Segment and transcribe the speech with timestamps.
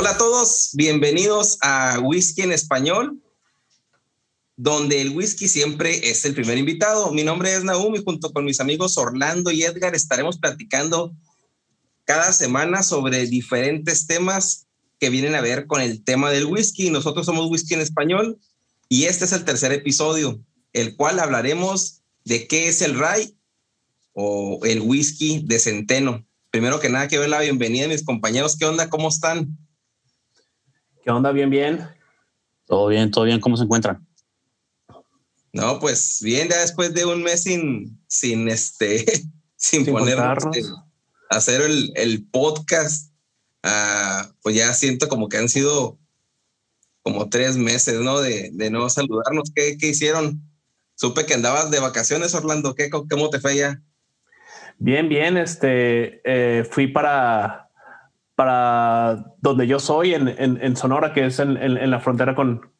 [0.00, 3.20] Hola a todos, bienvenidos a Whisky en Español,
[4.54, 7.10] donde el whisky siempre es el primer invitado.
[7.10, 11.16] Mi nombre es Naum y junto con mis amigos Orlando y Edgar estaremos platicando
[12.04, 14.68] cada semana sobre diferentes temas
[15.00, 16.90] que vienen a ver con el tema del whisky.
[16.90, 18.38] Nosotros somos Whisky en Español
[18.88, 20.40] y este es el tercer episodio,
[20.74, 23.34] el cual hablaremos de qué es el rye
[24.12, 26.24] o el whisky de centeno.
[26.52, 28.56] Primero que nada, quiero dar la bienvenida a mis compañeros.
[28.56, 28.88] ¿Qué onda?
[28.90, 29.58] ¿Cómo están?
[31.08, 31.32] ¿Qué onda?
[31.32, 31.88] ¿Bien, bien?
[32.66, 33.40] Todo bien, todo bien.
[33.40, 34.06] ¿Cómo se encuentran?
[35.54, 39.06] No, pues bien, ya después de un mes sin, sin este,
[39.56, 40.18] sin, poner
[41.30, 43.10] hacer el, el podcast,
[43.64, 45.96] uh, pues ya siento como que han sido
[47.00, 48.20] como tres meses, ¿no?
[48.20, 49.50] De, de no saludarnos.
[49.54, 50.42] ¿Qué, ¿Qué, hicieron?
[50.94, 52.74] Supe que andabas de vacaciones, Orlando.
[52.74, 53.80] ¿Qué, ¿Cómo te fue ya?
[54.76, 55.38] Bien, bien.
[55.38, 57.67] Este, eh, fui para
[58.38, 62.70] para donde yo soy, en, en, Sonora, que es en, en la frontera con,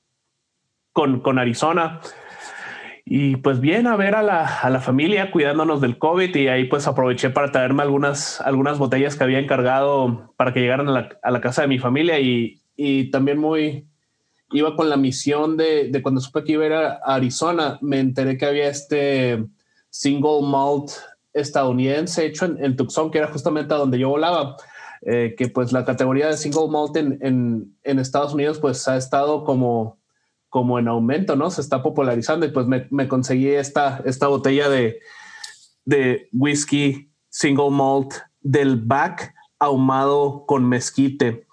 [0.92, 2.00] con, con, Arizona.
[3.04, 6.66] Y pues bien, a ver a la, a la, familia cuidándonos del COVID y ahí
[6.66, 11.08] pues aproveché para traerme algunas, algunas botellas que había encargado para que llegaran a la,
[11.24, 13.84] a la casa de mi familia y, y, también muy,
[14.52, 17.98] iba con la misión de, de, cuando supe que iba a ir a Arizona, me
[17.98, 19.44] enteré que había este
[19.90, 20.92] single malt
[21.32, 24.54] estadounidense hecho en, en Tucson, que era justamente a donde yo volaba
[25.02, 27.18] eh, que pues la categoría de single malt en,
[27.82, 29.98] en, Estados Unidos pues ha estado como,
[30.48, 31.50] como en aumento, ¿no?
[31.50, 35.00] Se está popularizando y pues me, me conseguí esta, esta botella de,
[35.84, 41.46] de whisky single malt del back ahumado con mezquite.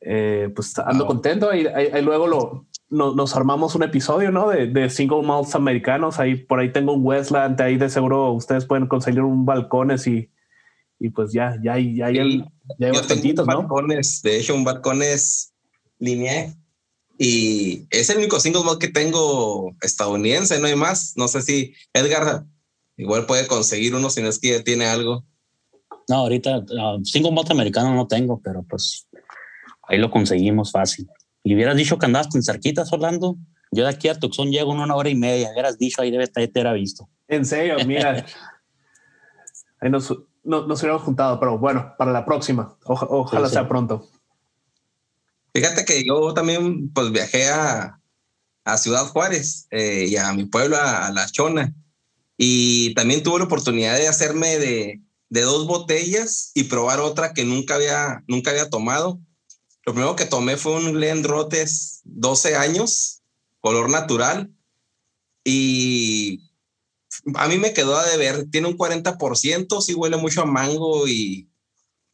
[0.00, 1.52] Eh, pues ando contento.
[1.54, 1.66] y
[2.02, 4.48] luego lo, nos armamos un episodio, ¿no?
[4.48, 6.20] De, de, single malts americanos.
[6.20, 7.60] Ahí por ahí tengo un Westland.
[7.60, 10.30] Ahí de seguro ustedes pueden conseguir un balcones y,
[10.98, 12.44] y pues ya, ya hay, ya hay,
[12.78, 13.58] ya hay bastantitos, ¿no?
[13.58, 15.52] Balcones, de hecho, un balcón es
[15.98, 16.54] línea
[17.18, 21.14] y es el único single malt que tengo estadounidense, no hay más.
[21.16, 22.44] No sé si Edgar
[22.96, 25.24] igual puede conseguir uno si no es que ya tiene algo.
[26.08, 29.08] No, ahorita uh, single malt americano no tengo, pero pues
[29.88, 31.08] ahí lo conseguimos fácil.
[31.42, 33.36] Y hubieras dicho que andabas en cerquitas, Orlando.
[33.72, 35.50] Yo de aquí a Tucson llego en una hora y media.
[35.52, 37.08] Hubieras dicho ahí debe estar, te era visto.
[37.28, 38.24] En serio, mira.
[39.80, 40.12] ahí nos,
[40.46, 42.76] no, nos hubiéramos juntado, pero bueno, para la próxima.
[42.84, 44.08] ojalá sea pronto.
[45.52, 48.00] Fíjate que yo también pues viajé a,
[48.64, 51.74] a Ciudad Juárez eh, y a mi pueblo, a, La Chona.
[52.36, 55.00] Y también tuve la oportunidad de hacerme de,
[55.30, 59.18] de, dos botellas y probar otra que nunca había, nunca había tomado.
[59.86, 63.22] Lo primero que tomé fue un Glen Rotes 12 años,
[63.60, 64.50] color natural.
[65.42, 66.45] Y
[67.34, 71.48] a mí me quedó a deber, tiene un 40%, sí huele mucho a mango y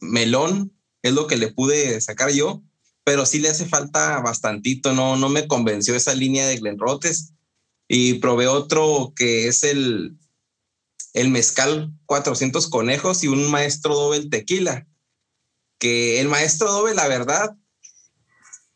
[0.01, 0.73] melón,
[1.03, 2.63] es lo que le pude sacar yo,
[3.05, 7.33] pero sí le hace falta bastantito, no, no me convenció esa línea de Glenrotes
[7.89, 10.17] y probé otro que es el,
[11.13, 14.87] el mezcal 400 conejos y un maestro doble tequila,
[15.79, 17.57] que el maestro doble, la verdad,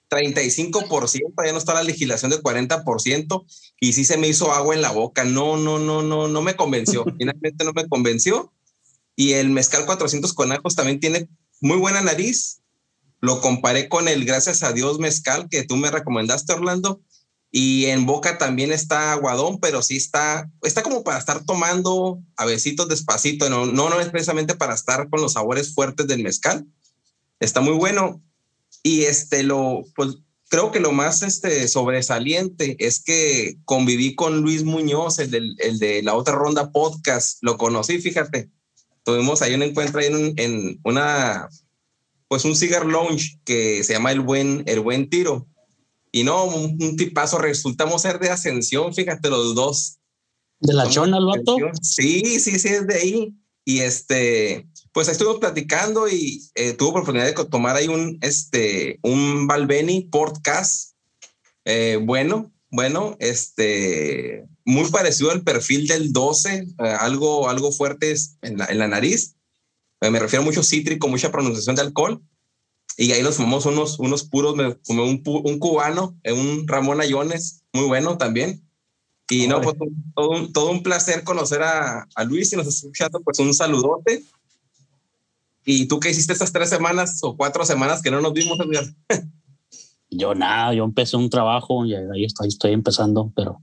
[0.09, 3.45] 35%, ya no está la legislación de 40%,
[3.81, 5.25] y sí se me hizo agua en la boca.
[5.25, 7.05] No, no, no, no, no me convenció.
[7.19, 8.53] Finalmente no me convenció.
[9.17, 11.29] Y el mezcal 400 conejos también tiene
[11.61, 12.61] muy buena nariz,
[13.21, 17.01] lo comparé con el Gracias a Dios Mezcal que tú me recomendaste, Orlando.
[17.51, 22.45] Y en boca también está aguadón, pero sí está, está como para estar tomando a
[22.45, 23.49] besitos despacito.
[23.49, 26.67] No, no, no es precisamente para estar con los sabores fuertes del mezcal.
[27.41, 28.23] Está muy bueno.
[28.83, 30.19] Y este, lo, pues
[30.49, 35.79] creo que lo más este, sobresaliente es que conviví con Luis Muñoz, el, del, el
[35.79, 37.39] de la otra ronda podcast.
[37.43, 38.51] Lo conocí, fíjate.
[39.05, 41.49] Tuvimos ahí un encuentro ahí en, en una,
[42.29, 45.47] pues un cigar lounge que se llama El Buen, el Buen Tiro
[46.17, 49.99] y no, un, tipazo, resultamos ser de ascensión, fíjate, los dos.
[50.61, 51.57] ¿De la chona, el vato?
[51.83, 53.35] Sí, sí, sí, es de ahí.
[53.67, 59.47] Y este, pues estuvimos platicando y eh, tuvo oportunidad de tomar ahí un, este, un
[59.47, 60.95] Balbeni podcast.
[61.67, 66.67] Eh, bueno, bueno, este, muy parecido al perfil del 12, eh,
[66.99, 69.37] algo, algo fuerte en la, en la nariz.
[70.01, 72.23] me refiero a mucho cítrico, mucha pronunciación de alcohol
[72.97, 77.65] y ahí nos fumamos unos, unos puros, fumé un, un cubano, eh, un Ramón Ayones,
[77.75, 78.67] muy bueno también.
[79.29, 79.77] Y no, pues
[80.15, 83.53] todo un, todo un placer conocer a, a Luis y nos está escuchando, pues un
[83.53, 84.25] saludote.
[85.69, 88.85] ¿Y tú qué hiciste estas tres semanas o cuatro semanas que no nos vimos, Edgar?
[90.11, 93.61] yo nada, yo empecé un trabajo y ahí estoy, estoy empezando, pero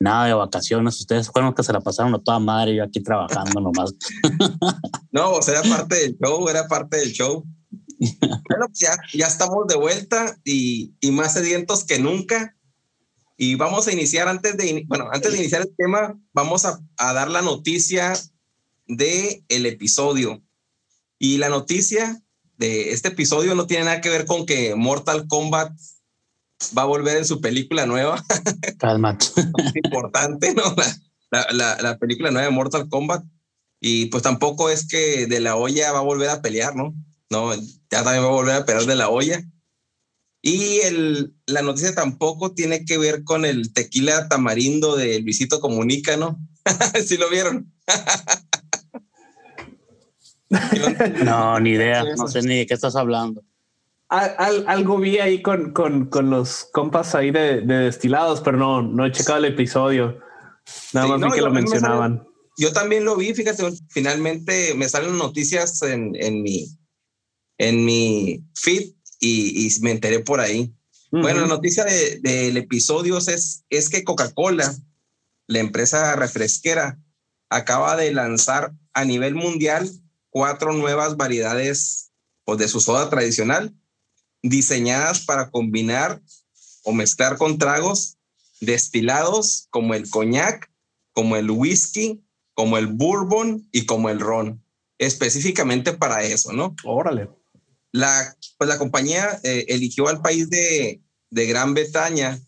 [0.00, 0.98] nada de vacaciones.
[0.98, 3.94] Ustedes fueron que se la pasaron a toda madre, yo aquí trabajando nomás.
[5.12, 7.44] no, o sea, era parte del show, era parte del show.
[7.98, 12.56] bueno, pues ya, ya estamos de vuelta y, y, más sedientos que nunca.
[13.36, 17.12] Y vamos a iniciar antes de, bueno, antes de iniciar el tema, vamos a, a
[17.12, 18.14] dar la noticia
[18.86, 20.42] de el episodio.
[21.18, 22.22] Y la noticia
[22.56, 25.72] de este episodio no tiene nada que ver con que Mortal Kombat
[26.76, 28.24] va a volver en su película nueva.
[28.78, 29.16] Calma.
[29.20, 30.62] es importante, ¿no?
[31.30, 33.24] La, la, la, película nueva de Mortal Kombat.
[33.80, 36.94] Y pues tampoco es que de la olla va a volver a pelear, ¿no?
[37.30, 39.44] No, ya también va a volver a pegar de la olla.
[40.42, 46.16] Y el, la noticia tampoco tiene que ver con el tequila tamarindo de Luisito Comunica,
[46.16, 46.38] ¿no?
[47.06, 47.72] ¿Sí lo vieron?
[51.24, 53.42] no, ni idea, no sé ni de qué estás hablando.
[54.08, 58.80] Al, algo vi ahí con, con, con, los compas ahí de, de, destilados, pero no,
[58.80, 60.18] no he checado el episodio.
[60.94, 62.26] Nada más vi que lo mencionaban.
[62.56, 66.68] yo también lo vi, fíjate, finalmente me salen noticias en, en mi,
[67.58, 70.72] en mi feed y, y me enteré por ahí.
[71.10, 74.74] Bueno, la noticia del de, episodio es, es que Coca-Cola,
[75.46, 76.98] la empresa refresquera,
[77.50, 79.90] acaba de lanzar a nivel mundial
[80.38, 82.12] cuatro nuevas variedades
[82.44, 83.74] pues, de su soda tradicional,
[84.40, 86.22] diseñadas para combinar
[86.84, 88.18] o mezclar con tragos
[88.60, 90.70] destilados como el coñac,
[91.12, 92.22] como el whisky,
[92.54, 94.62] como el bourbon y como el ron,
[94.98, 96.76] específicamente para eso, ¿no?
[96.84, 97.28] Órale
[97.90, 101.00] la, pues la compañía eh, eligió al país de,
[101.30, 102.38] de, Gran Bretaña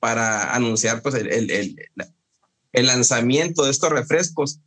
[0.00, 1.90] para anunciar pues, el, el, el,
[2.72, 4.58] el, lanzamiento de estos refrescos.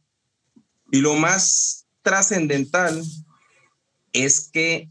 [0.92, 3.04] Y lo más trascendental
[4.14, 4.90] es que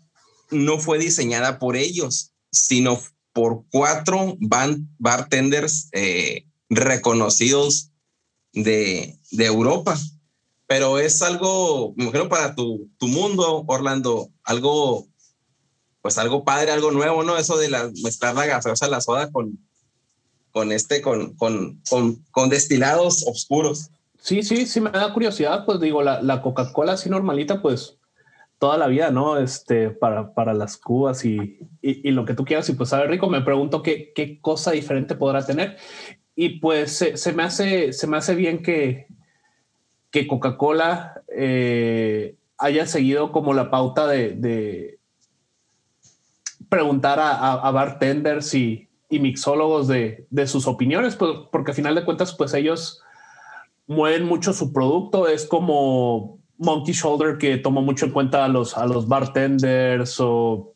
[0.51, 3.01] no fue diseñada por ellos, sino
[3.33, 4.37] por cuatro
[4.99, 7.91] bartenders eh, reconocidos
[8.53, 9.99] de, Europa
[10.67, 15.07] pero es algo, me imagino, para tu, tu, mundo, Orlando, algo
[16.03, 17.39] pues algo padre, algo nuevo, ¿no?
[17.39, 19.59] Eso de la, mezclar la gaseosa, la soda con,
[20.51, 21.81] con este, con, con,
[22.31, 23.91] con destilados oscuros.
[24.23, 27.99] Sí, sí, sí me da curiosidad, pues digo, la, la Coca-Cola así normalita, pues
[28.59, 29.37] toda la vida, ¿no?
[29.37, 33.09] Este, para, para las cubas y, y, y, lo que tú quieras, y pues sabe
[33.09, 35.77] rico, me pregunto qué, qué cosa diferente podrá tener.
[36.37, 39.09] Y pues se, se me, hace, se me hace bien que,
[40.13, 45.01] que Coca-Cola eh, haya seguido como la pauta de, de
[46.69, 52.55] preguntar a, bartenders y, mixólogos de, sus opiniones, pues, porque a final de cuentas, pues
[52.55, 53.03] ellos
[53.93, 55.29] mueven mucho su producto.
[55.29, 60.73] Es como Monkey Shoulder que toma mucho en cuenta a los, a los bartenders o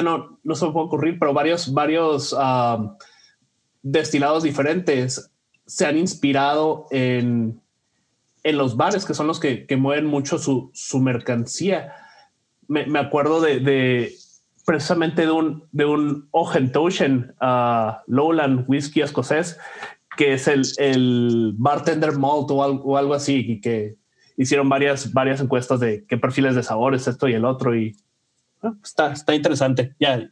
[0.00, 2.96] no, no se me puede ocurrir, pero varios, varios um,
[3.82, 5.30] destilados diferentes
[5.66, 7.60] se han inspirado en,
[8.42, 11.92] en los bares, que son los que, mueven mucho su, su mercancía.
[12.68, 14.14] Me, acuerdo de,
[14.64, 19.58] precisamente de un, de un uh, Lowland Whisky escocés,
[20.16, 23.96] que es el, el bartender malt o algo, o algo, así, y que
[24.36, 27.96] hicieron varias, varias encuestas de qué perfiles de sabores, esto y el otro, y
[28.62, 29.94] ah, está, está interesante.
[29.98, 30.28] Ya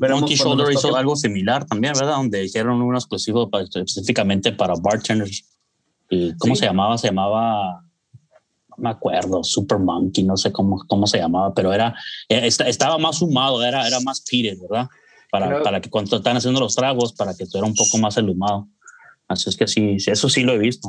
[0.00, 2.16] Monkey Shoulder hizo algo similar también, ¿verdad?
[2.16, 5.44] Donde hicieron un exclusivo específicamente para bartenders.
[6.08, 6.96] ¿Y ¿Cómo se llamaba?
[6.98, 7.82] Se llamaba
[8.76, 11.94] me acuerdo, Super Monkey, no sé cómo, cómo se llamaba, pero era,
[12.28, 14.88] eh, estaba más humado, era, era más pire, ¿verdad?
[15.30, 18.68] Para, para que cuando están haciendo los tragos, para que estuviera un poco más elumado.
[19.28, 20.88] Así es que sí, eso sí lo he visto.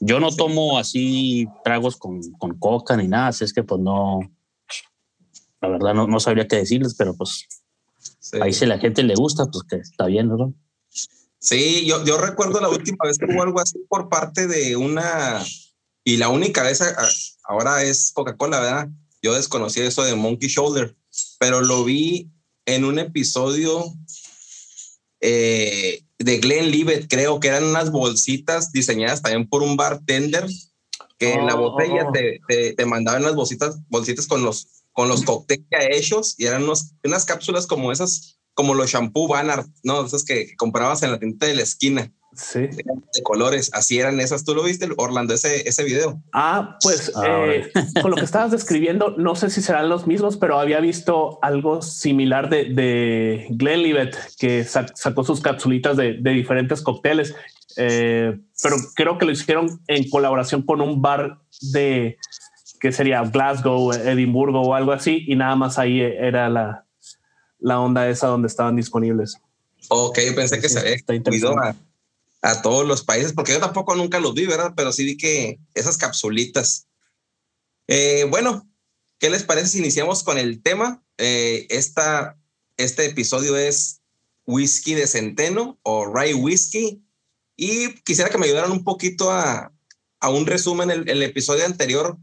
[0.00, 4.20] Yo no tomo así tragos con, con coca ni nada, así es que pues no,
[5.60, 7.46] la verdad no, no sabría qué decirles, pero pues
[8.40, 10.48] ahí si a la gente le gusta, pues que está bien, ¿verdad?
[11.38, 15.42] Sí, yo, yo recuerdo la última vez que hubo algo así por parte de una,
[16.04, 16.82] y la única vez
[17.44, 18.88] ahora es Coca-Cola, ¿verdad?
[19.22, 20.96] Yo desconocí eso de Monkey Shoulder,
[21.38, 22.30] pero lo vi
[22.64, 23.84] en un episodio
[25.20, 30.46] eh, de Glenn Libet, creo que eran unas bolsitas diseñadas también por un bartender
[31.18, 32.12] que en la oh, botella oh, oh.
[32.12, 37.24] Te, te, mandaban las bolsitas, bolsitas con los, con los cócteles hechos y eran unas
[37.24, 40.04] cápsulas como esas, como los shampoo Banner, ¿no?
[40.04, 42.12] Esas que, comprabas en la tienda de la esquina.
[42.36, 42.60] Sí.
[42.60, 44.44] De colores, así eran esas.
[44.44, 46.22] ¿Tú lo viste, Orlando, ese, ese video?
[46.32, 47.70] Ah, pues ah, eh,
[48.02, 51.80] con lo que estabas describiendo, no sé si serán los mismos, pero había visto algo
[51.82, 57.34] similar de, de Glenlivet, que sacó sus capsulitas de, de diferentes cócteles,
[57.76, 61.38] eh, pero creo que lo hicieron en colaboración con un bar
[61.72, 62.18] de
[62.80, 66.84] que sería Glasgow, Edimburgo o algo así, y nada más ahí era la,
[67.58, 69.38] la onda esa donde estaban disponibles.
[69.88, 70.92] Ok, pensé que se había
[72.46, 74.72] a todos los países, porque yo tampoco nunca los vi, ¿verdad?
[74.76, 76.86] Pero sí vi que esas capsulitas.
[77.88, 78.70] Eh, bueno,
[79.18, 81.02] ¿qué les parece si iniciamos con el tema?
[81.18, 82.38] Eh, esta,
[82.76, 84.00] este episodio es
[84.46, 87.02] whisky de centeno o rye whisky.
[87.56, 89.72] Y quisiera que me ayudaran un poquito a,
[90.20, 90.92] a un resumen.
[90.92, 92.16] El, episodio anterior,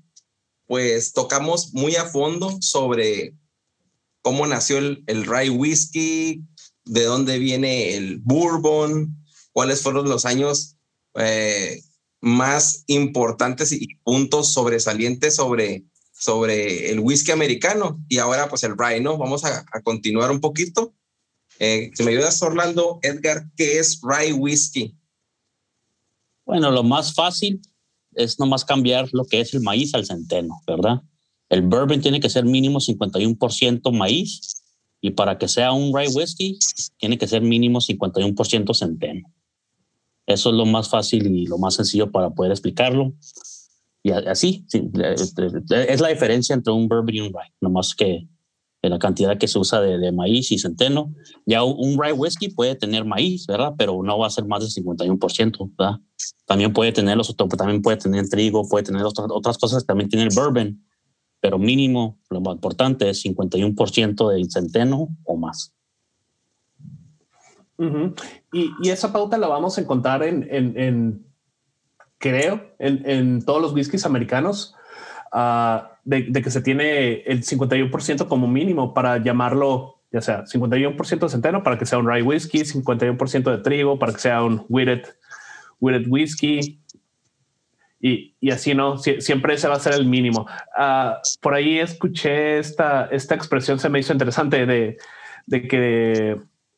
[0.67, 3.35] pues tocamos muy a fondo sobre
[4.21, 6.45] cómo nació el, el rye whisky,
[6.85, 9.22] de dónde viene el bourbon,
[9.53, 10.75] cuáles fueron los años
[11.15, 11.81] eh,
[12.19, 18.99] más importantes y puntos sobresalientes sobre, sobre el whisky americano y ahora pues el rye,
[18.99, 19.17] ¿no?
[19.17, 20.93] Vamos a, continuar un poquito.
[21.59, 24.95] Eh, si me ayudas, Orlando, Edgar, ¿qué es rye whisky?
[26.45, 27.61] Bueno, lo más fácil
[28.15, 31.01] es nomás cambiar lo que es el maíz al centeno, ¿verdad?
[31.49, 34.63] El bourbon tiene que ser mínimo 51% maíz
[35.01, 36.57] y para que sea un rye whisky
[36.97, 39.31] tiene que ser mínimo 51% centeno.
[40.25, 43.13] Eso es lo más fácil y lo más sencillo para poder explicarlo.
[44.03, 48.27] Y así, es la diferencia entre un bourbon y un rye, nomás que
[48.89, 51.13] la cantidad que se usa de, maíz y centeno.
[51.45, 53.73] Ya un rye whiskey puede tener maíz, ¿verdad?
[53.77, 55.99] Pero no va a ser más del 51%, ¿verdad?
[56.45, 60.25] También puede tener los también puede tener trigo, puede tener otras, otras cosas, también tiene
[60.25, 60.85] el bourbon,
[61.39, 65.73] pero mínimo, lo más importante es 51% de centeno o más
[68.51, 71.25] y, esa pauta la vamos a encontrar en,
[72.17, 74.75] creo, en, todos los whiskies americanos,
[75.31, 81.29] ah, de, que se tiene el 51% como mínimo para llamarlo, ya sea 51% de
[81.29, 85.03] centeno para que sea un rye whisky, 51% de trigo para que sea un wheated,
[85.79, 86.79] wheated whisky.
[87.99, 90.45] Y, así no, siempre ese va a ser el mínimo.
[90.77, 96.37] Ah, por ahí escuché esta, esta expresión, se me hizo interesante de que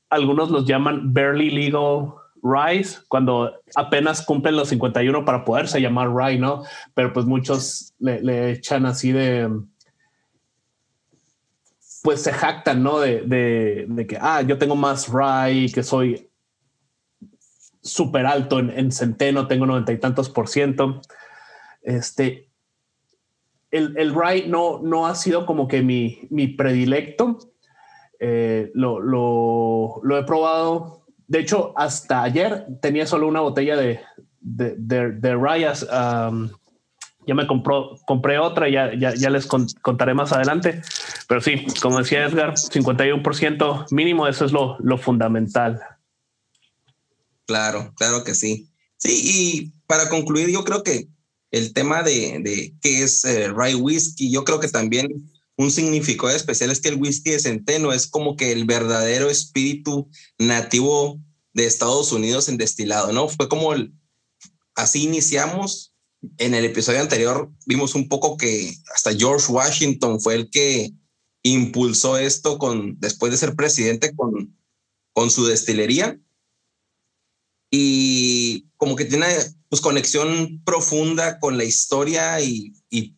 [0.10, 2.14] algunos los llaman barely legal
[2.46, 6.64] rise cuando apenas cumplen los 51 para poderse llamar rye, ¿no?
[6.94, 9.50] Pero pues muchos le, echan así de,
[12.04, 13.00] pues se jactan, ¿no?
[13.00, 16.30] De, que, ah, yo tengo más rye, que soy
[17.82, 21.02] súper alto en, centeno, tengo noventa y tantos por ciento.
[21.82, 22.50] Este,
[23.72, 24.14] el, el
[24.50, 27.55] no, no ha sido como que mi, mi predilecto
[28.20, 31.06] eh, lo, lo, he probado.
[31.28, 34.00] De hecho, hasta ayer tenía solo una botella de,
[34.40, 34.76] de,
[35.12, 35.88] de, Rayas.
[35.90, 40.82] ya me compró, compré otra, ya, ya, les contaré más adelante.
[41.28, 45.82] Pero sí, como decía Edgar, 51% mínimo, eso es lo, lo fundamental.
[47.46, 48.70] Claro, claro que sí.
[48.98, 51.08] Sí, y para concluir, yo creo que
[51.52, 55.08] el tema de, de qué es eh, rye whisky, yo creo que también
[55.58, 60.10] un significado especial es que el whisky de centeno es como que el verdadero espíritu
[60.38, 61.20] nativo
[61.54, 63.30] de Estados Unidos en destilado, ¿no?
[63.30, 63.94] Fue como el,
[64.76, 65.94] así iniciamos.
[66.38, 70.92] En el episodio anterior vimos un poco que hasta George Washington fue el que
[71.44, 74.58] impulsó esto con, después de ser presidente con,
[75.14, 76.20] con su destilería.
[77.72, 79.28] Y como que tiene
[79.70, 83.16] pues conexión profunda con la historia y, y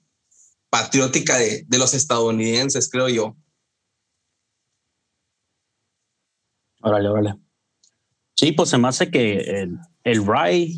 [0.70, 3.36] patriótica de, los estadounidenses, creo yo.
[6.82, 7.36] Órale, órale.
[8.36, 10.76] Sí, pues se me hace que el, el rye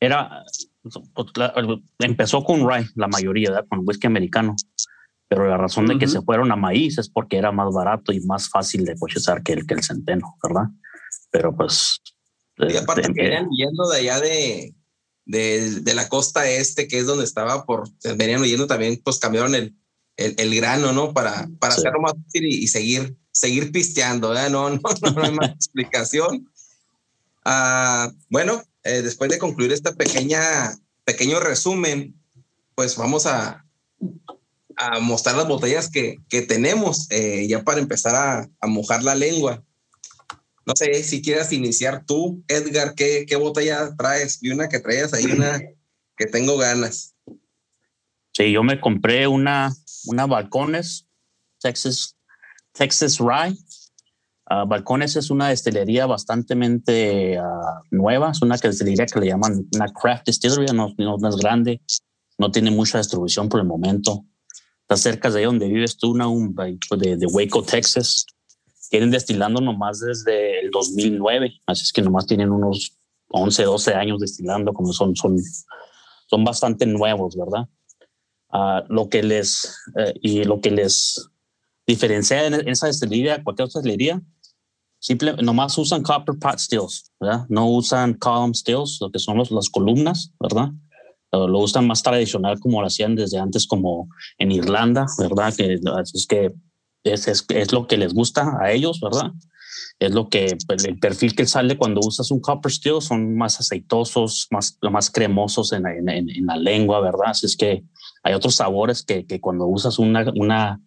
[0.00, 0.44] era,
[0.82, 1.32] pues,
[1.98, 3.66] empezó con rye, la mayoría, ¿verdad?
[3.68, 4.54] con whisky americano.
[5.28, 8.20] Pero la razón de que se fueron a maíz es porque era más barato y
[8.20, 10.68] más fácil de cosechar que el, que el centeno, ¿verdad?
[11.30, 12.00] Pero pues...
[12.56, 14.74] Y aparte venían huyendo de allá de,
[15.26, 19.54] de, de, la costa este, que es donde estaba, por venían huyendo también, pues cambiaron
[19.54, 19.74] el,
[20.16, 21.12] el, el grano, ¿no?
[21.12, 24.50] Para, para hacerlo más fácil y, seguir, seguir pisteando, ¿verdad?
[24.50, 24.80] No, no,
[25.14, 26.48] no, hay más explicación.
[27.44, 32.14] Uh, bueno, eh, después de concluir este pequeña, pequeño resumen,
[32.74, 33.64] pues vamos a,
[34.76, 39.14] a mostrar las botellas que, que tenemos, eh, ya para empezar a, a, mojar la
[39.14, 39.62] lengua.
[40.66, 44.40] No sé si quieras iniciar tú, Edgar, ¿qué, qué botella traes?
[44.40, 45.60] Vi una que traías ahí, una
[46.16, 47.14] que tengo ganas.
[48.32, 49.74] Sí, yo me compré una,
[50.06, 51.06] una Balcones,
[51.60, 52.16] Texas,
[52.72, 53.56] Texas Rye.
[54.50, 59.86] Uh, Balcones es una destilería bastante uh, nueva, es una destilería que le llaman una
[59.88, 60.88] craft distillery, no,
[61.28, 61.80] es grande,
[62.38, 64.24] no tiene mucha distribución por el momento.
[64.82, 68.26] Está cerca de donde vives tú, un, de, de Waco, Texas.
[68.94, 72.96] Tienen destilando nomás desde el 2009, así es que nomás tienen unos
[73.26, 75.36] 11, 12 años destilando, como son, son,
[76.28, 77.68] son bastante nuevos, ¿verdad?
[78.88, 81.28] lo que les eh, y lo que les
[81.84, 84.22] diferencia en, esa destilería, cualquier otra destilería,
[85.00, 87.46] simple, nomás usan copper pot stills, ¿verdad?
[87.48, 90.68] No usan column stills, lo que son los, las columnas, ¿verdad?
[91.32, 94.08] Lo, usan más tradicional como lo hacían desde antes, como
[94.38, 95.52] en Irlanda, ¿verdad?
[95.52, 95.80] Que
[96.14, 96.54] es que
[97.04, 99.32] es, es, lo que les gusta a ellos, ¿verdad?
[99.98, 103.60] es lo que pues, el perfil que sale cuando usas un copper steel son más
[103.60, 105.84] aceitosos, más, más cremosos en,
[106.46, 107.28] la lengua, ¿verdad?
[107.28, 107.84] Así es que
[108.22, 110.80] hay otros sabores que, que cuando usas una, una,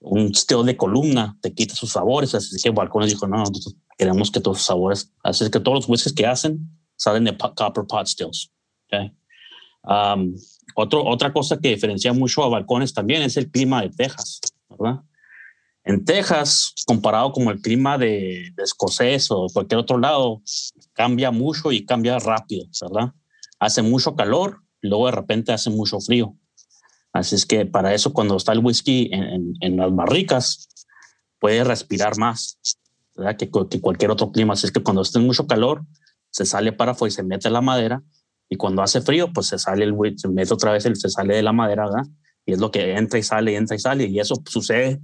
[0.00, 2.34] un steel de columna te quita sus sabores.
[2.34, 3.44] Así que Balcones dijo, no,
[3.96, 6.58] queremos que todos los sabores, así es que todos los whiskies que hacen
[6.96, 8.50] salen de copper pot stills.
[8.86, 9.12] Okay?
[9.82, 10.34] Um,
[10.74, 15.00] otro, otra cosa que diferencia mucho a Balcones también es el clima de Texas, ¿verdad?
[15.84, 20.42] En Texas, comparado con el clima de, escocés o cualquier otro lado,
[20.92, 23.12] cambia mucho y cambia rápido, ¿verdad?
[23.58, 26.36] Hace mucho calor, luego de repente hace mucho frío.
[27.12, 30.68] Así es que para eso, cuando está el whisky en, las barricas,
[31.38, 32.58] puede respirar más
[33.16, 33.36] ¿verdad?
[33.36, 34.52] Que, cualquier otro clima.
[34.52, 35.84] Así es que cuando está en mucho calor,
[36.30, 38.02] se sale afuera y se mete la madera.
[38.48, 41.36] Y cuando hace frío, pues se sale el se mete otra vez, el, se sale
[41.36, 42.08] de la madera, ¿verdad?
[42.46, 44.04] Y es lo que entra y sale, entra y sale.
[44.06, 45.00] Y eso sucede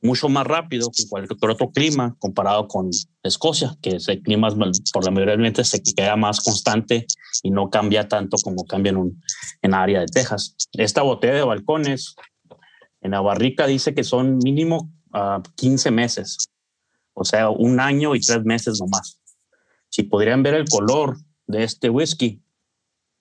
[0.00, 2.90] mucho más rápido que cualquier otro clima comparado con
[3.22, 4.48] Escocia, que ese clima
[4.92, 7.06] por la mayoría de se queda más constante
[7.42, 9.22] y no cambia tanto como cambia en, un,
[9.62, 10.54] en la área de Texas.
[10.72, 12.14] Esta botella de balcones
[13.00, 14.92] en la barrica dice que son mínimo
[15.56, 16.48] 15 ah, meses,
[17.14, 19.20] o sea, un año y tres meses nomás.
[19.88, 22.42] Si podrían ver el color de este whisky,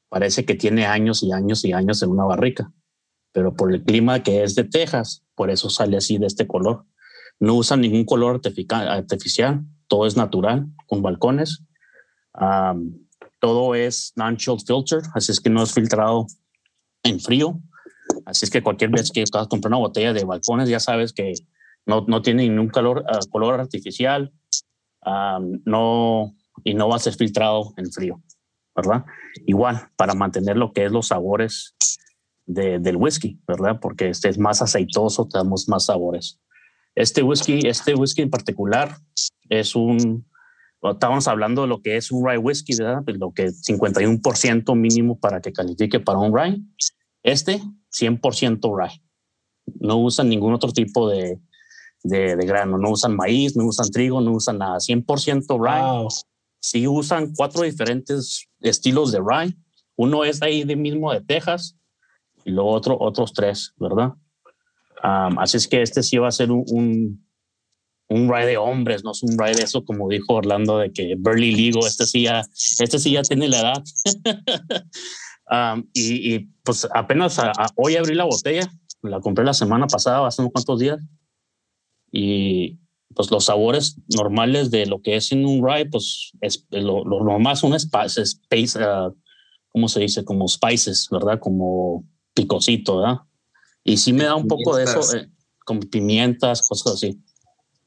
[0.10, 2.72] parece que tiene años y años y años en una barrica
[3.38, 6.86] pero por el clima que es de Texas, por eso sale así de este color.
[7.40, 8.42] No usan ningún color
[8.74, 11.62] artificial, todo es natural, con balcones.
[13.40, 16.26] todo es non-chilled filter, así es que no es filtrado
[17.04, 17.60] en frío.
[18.26, 21.34] Así es que cualquier vez que a comprar una botella de balcones, ya sabes que
[21.86, 24.34] no, no tiene ningún color, ah, color artificial
[25.64, 28.20] no, y no va a ser filtrado en frío,
[28.76, 29.06] ¿verdad?
[29.46, 31.76] Igual, para mantener lo que es los sabores
[32.48, 33.80] del whisky, ¿verdad?
[33.82, 36.40] Porque este es más aceitoso, tenemos más sabores.
[36.96, 38.98] Este whisky, este whisky en particular
[39.50, 40.26] es un,
[40.82, 43.04] estábamos hablando de lo que es un rye whisky, ¿verdad?
[43.04, 46.60] De lo que 51% mínimo para que califique para un rye.
[47.22, 49.02] Este, 100% rye.
[49.80, 51.40] No usan ningún otro tipo de,
[52.04, 56.08] de, grano, no usan maíz, no usan trigo, no usan nada, 100% rye.
[56.60, 59.56] Sí usan cuatro diferentes estilos de rye.
[59.96, 61.78] Uno es ahí de mismo de Texas,
[62.48, 64.14] y luego otro, otros tres, ¿verdad?
[65.04, 67.28] así es que este sí va a ser un,
[68.10, 71.16] un, ride de hombres, no es un ride de eso, como dijo Orlando, de que
[71.18, 72.42] Burley Ligo, este sí ya,
[72.80, 73.84] este sí ya tiene la edad.
[75.94, 77.38] y, pues apenas
[77.76, 81.00] hoy abrí la botella, la compré la semana pasada, hace unos cuantos días,
[82.12, 82.80] y
[83.14, 87.24] pues los sabores normales de lo que es en un rye, pues es, lo, lo
[87.26, 89.14] normal son spices, space, uh,
[89.68, 90.24] ¿cómo se dice?
[90.24, 91.40] Como spices, ¿verdad?
[91.40, 92.06] Como
[92.38, 93.18] picosito, ¿verdad?
[93.84, 95.28] Y sí me da un poco de eso, eh,
[95.66, 97.20] con pimientas, cosas así.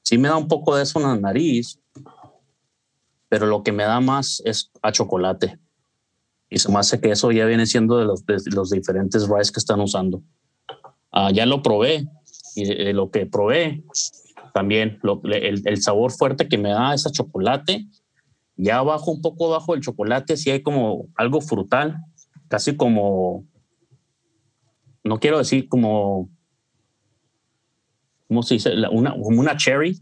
[0.02, 1.78] Sí me da un poco de eso en la nariz,
[3.28, 5.58] pero lo que me da más es a chocolate.
[6.48, 9.60] Y se me hace que eso ya viene siendo de los, los diferentes rice que
[9.60, 10.22] están usando.
[11.12, 12.08] Ah, ya lo probé
[12.56, 13.84] y eh, lo que probé
[14.52, 17.86] también, lo, el, el, sabor fuerte que me da ese chocolate,
[18.56, 21.98] ya abajo, un poco abajo del chocolate, sí hay como algo frutal,
[22.48, 23.44] casi como,
[25.04, 26.30] no quiero decir como,
[28.28, 28.72] ¿cómo se dice?
[28.90, 29.98] Una, como una cherry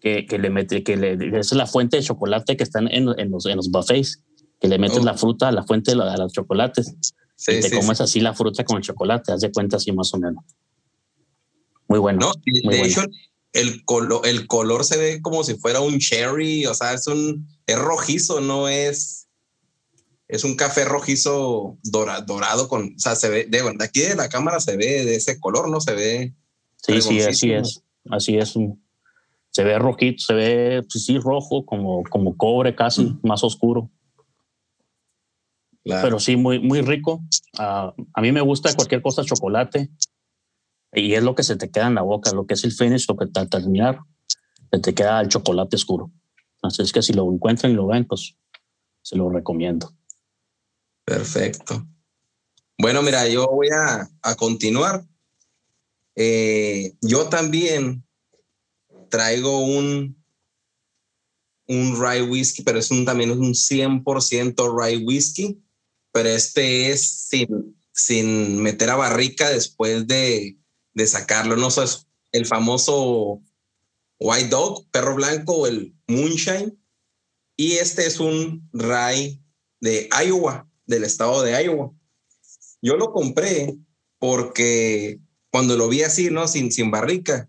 [0.00, 3.30] que, que le mete, que le, es la fuente de chocolate que están en, en,
[3.30, 4.22] los, en los buffets,
[4.60, 5.04] que le metes oh.
[5.04, 6.94] la fruta a la fuente de, los chocolates.
[7.48, 10.18] y te comes así la fruta con el chocolate, haz de cuenta así más o
[10.18, 10.44] menos.
[11.88, 12.20] Muy bueno.
[12.20, 12.32] No,
[12.70, 13.02] de hecho,
[13.52, 17.46] el, color, el color se ve como si fuera un cherry, o sea, es un,
[17.66, 19.23] es rojizo, no es,
[20.34, 24.58] es un café rojizo dorado, con, o sea, se ve, de, aquí de la cámara
[24.58, 25.80] se ve de ese color, ¿no?
[25.80, 26.34] Se ve.
[26.82, 28.54] Sí, sí, así es, así es.
[29.50, 33.20] Se ve rojito, se ve, pues sí, rojo, como, como cobre casi, mm.
[33.22, 33.88] más oscuro.
[35.84, 37.22] Pero sí, muy, muy rico.
[37.56, 39.88] Ah, a mí me gusta cualquier cosa chocolate.
[40.92, 43.06] Y es lo que se te queda en la boca, lo que es el finish,
[43.08, 44.00] lo que te, al terminar,
[44.72, 46.10] se te queda el chocolate oscuro.
[46.62, 48.34] Así es que si lo encuentran y lo ven, pues
[49.02, 49.92] se lo recomiendo.
[51.04, 51.86] Perfecto.
[52.78, 55.04] Bueno, mira, yo voy a, a continuar.
[56.16, 58.04] Eh, yo también
[59.10, 60.16] traigo un,
[61.66, 65.62] un rye whiskey, pero es un, también es un 100% rye whiskey,
[66.12, 70.56] pero este es sin, sin meter a barrica después de,
[70.94, 71.56] de sacarlo.
[71.56, 71.82] No sé,
[72.32, 73.40] el famoso
[74.18, 76.78] White Dog, perro blanco o el Moonshine.
[77.56, 79.40] Y este es un rye
[79.80, 81.92] de Iowa, del estado de Iowa.
[82.82, 83.74] Yo lo compré
[84.18, 85.18] porque
[85.50, 86.48] cuando lo vi así, ¿no?
[86.48, 87.48] Sin, sin barrica,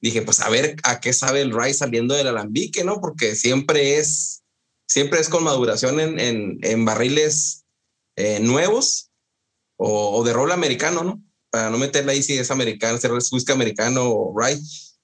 [0.00, 3.00] dije, pues a ver a qué sabe el rye saliendo del alambique, ¿no?
[3.00, 4.42] Porque siempre es,
[4.86, 7.64] siempre es con maduración en, en, barriles
[8.16, 9.10] eh, nuevos
[9.76, 11.22] o, de rol americano, ¿no?
[11.50, 14.58] para no meterla ahí si es americano, si es whisky americano o rye,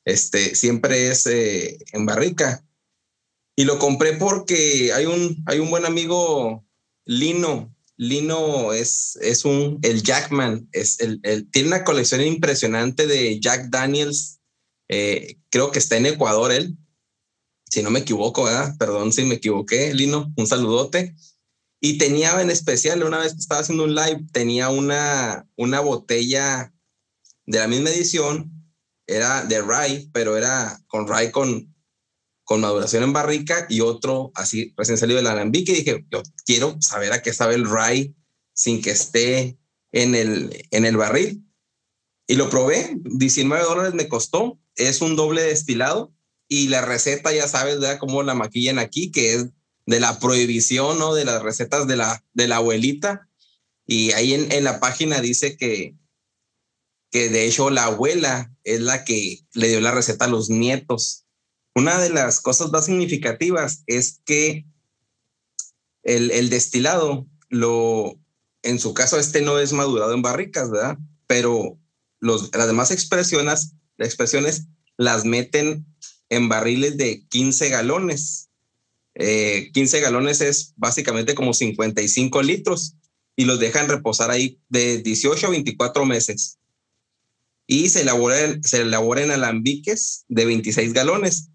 [0.04, 2.64] este, siempre es eh, en barrica.
[3.54, 6.64] Y lo compré porque hay un, hay un buen amigo,
[7.08, 7.74] Lino.
[7.96, 14.38] Lino es, es un, el Jackman, es el, tiene una colección impresionante de Jack Daniels.
[14.88, 16.76] Eh, creo que está en Ecuador él,
[17.64, 18.76] si no me equivoco, ¿verdad?
[18.78, 21.16] Perdón si me equivoqué, Lino, un saludote.
[21.80, 26.72] Y tenía en especial, una vez que estaba haciendo un live, tenía una, una botella
[27.46, 28.52] de la misma edición,
[29.06, 31.74] era de rye, pero era con rye con,
[32.48, 35.72] con maduración en barrica y otro así recién salido del alambique.
[35.72, 38.14] Y dije, yo quiero saber a qué sabe el rye
[38.54, 39.58] sin que esté
[39.92, 41.44] en el, en el barril.
[42.26, 46.10] Y lo probé, 19 dólares me costó, es un doble destilado
[46.48, 47.98] y la receta ya sabes, ¿verdad?
[47.98, 49.48] Cómo la maquillan aquí, que es
[49.84, 51.12] de la prohibición, ¿no?
[51.12, 53.28] De las recetas de la, de la abuelita.
[53.86, 55.96] Y ahí en, en la página dice que,
[57.10, 61.26] que de hecho la abuela es la que le dio la receta a los nietos.
[61.78, 64.66] Una de las cosas más significativas es que
[66.02, 68.18] el, el destilado, lo,
[68.62, 70.98] en su caso, este no es madurado en barricas, ¿verdad?
[71.26, 71.78] Pero
[72.20, 75.86] los, las demás expresiones, expresiones las meten
[76.28, 78.48] en barriles de 15 galones
[79.18, 82.94] 15 eh, galones es básicamente como 55 litros
[83.34, 86.58] y los dejan reposar ahí de 18 a 24 meses.
[87.66, 91.48] Y se elaboran, se elaboran alambiques de 26 galones.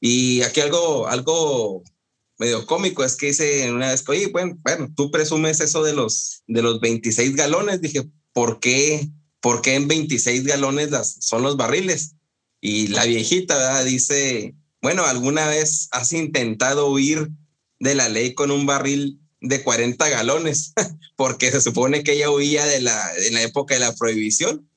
[0.00, 1.82] Y aquí algo, algo
[2.38, 6.42] medio cómico es que dice una vez oye, bueno, bueno, tú presumes eso de los,
[6.46, 7.80] de los 26 galones.
[7.80, 9.08] Dije, ¿por qué,
[9.40, 12.14] ¿por qué en 26 galones las, son los barriles?
[12.60, 17.28] Y la viejita dice, bueno, ¿alguna vez has intentado huir
[17.78, 20.72] de la ley con un barril de 40 galones?
[21.16, 24.68] Porque se supone que ella huía de la, en la época de la prohibición.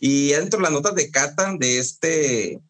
[0.00, 2.60] Y dentro de las notas de cata de este,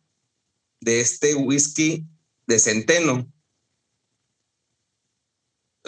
[0.80, 2.04] de este whisky
[2.46, 3.30] de centeno,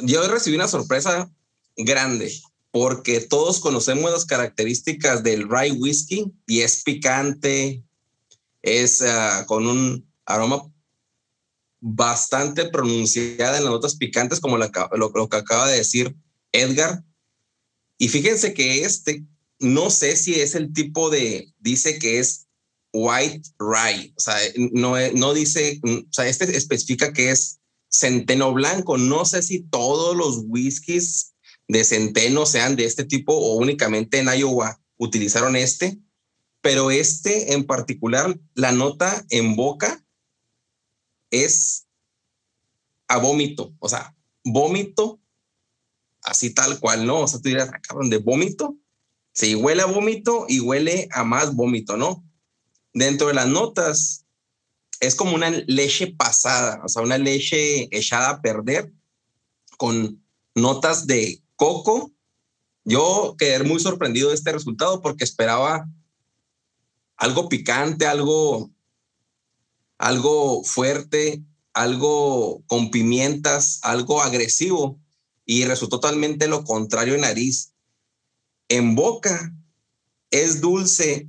[0.03, 1.31] yo recibí una sorpresa
[1.76, 2.33] grande
[2.70, 7.83] porque todos conocemos las características del rye whisky y es picante,
[8.62, 10.62] es ah, con un aroma
[11.81, 16.14] bastante pronunciada en las notas picantes, como lo, lo, que acaba de decir
[16.53, 17.03] Edgar.
[17.98, 19.24] Y fíjense que este,
[19.59, 22.46] no sé si es el tipo de, dice que es
[22.92, 24.37] white rye, o sea,
[24.72, 28.96] no, no dice, o sea, este especifica que es centeno blanco.
[28.96, 31.35] No sé si todos los whiskies
[31.68, 35.98] de centeno sean de este tipo o únicamente en Iowa utilizaron este,
[36.61, 40.05] pero este en particular, la nota en boca
[41.31, 41.87] es
[43.09, 45.20] a vómito, o sea, vómito,
[46.22, 47.20] así tal cual, ¿no?
[47.20, 48.76] O sea, tú dirás, ah, cabrón, de vómito.
[49.33, 52.24] Sí, huele a vómito y huele a más vómito, ¿no?
[52.92, 54.24] Dentro de las notas,
[55.00, 58.92] es como una leche pasada, o sea, una leche echada a perder
[59.76, 60.22] con
[60.55, 62.12] notas de coco
[62.85, 65.88] yo quedé muy sorprendido de este resultado porque esperaba
[67.16, 68.70] algo picante, algo,
[69.98, 71.42] algo fuerte,
[71.74, 74.98] algo con pimientas, algo agresivo
[75.44, 77.72] y resultó totalmente lo contrario en nariz.
[78.68, 79.55] En boca
[80.31, 81.29] es dulce,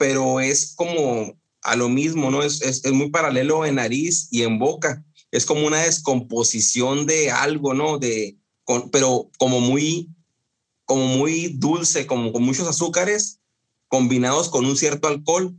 [0.00, 2.42] pero es como a lo mismo, ¿no?
[2.42, 5.04] Es, es, muy paralelo en nariz y en boca.
[5.30, 7.98] Es como una descomposición de algo, ¿no?
[7.98, 8.38] De,
[8.92, 10.08] pero como muy,
[10.86, 13.40] como muy dulce, como con muchos azúcares
[13.88, 15.54] combinados con un cierto alcohol.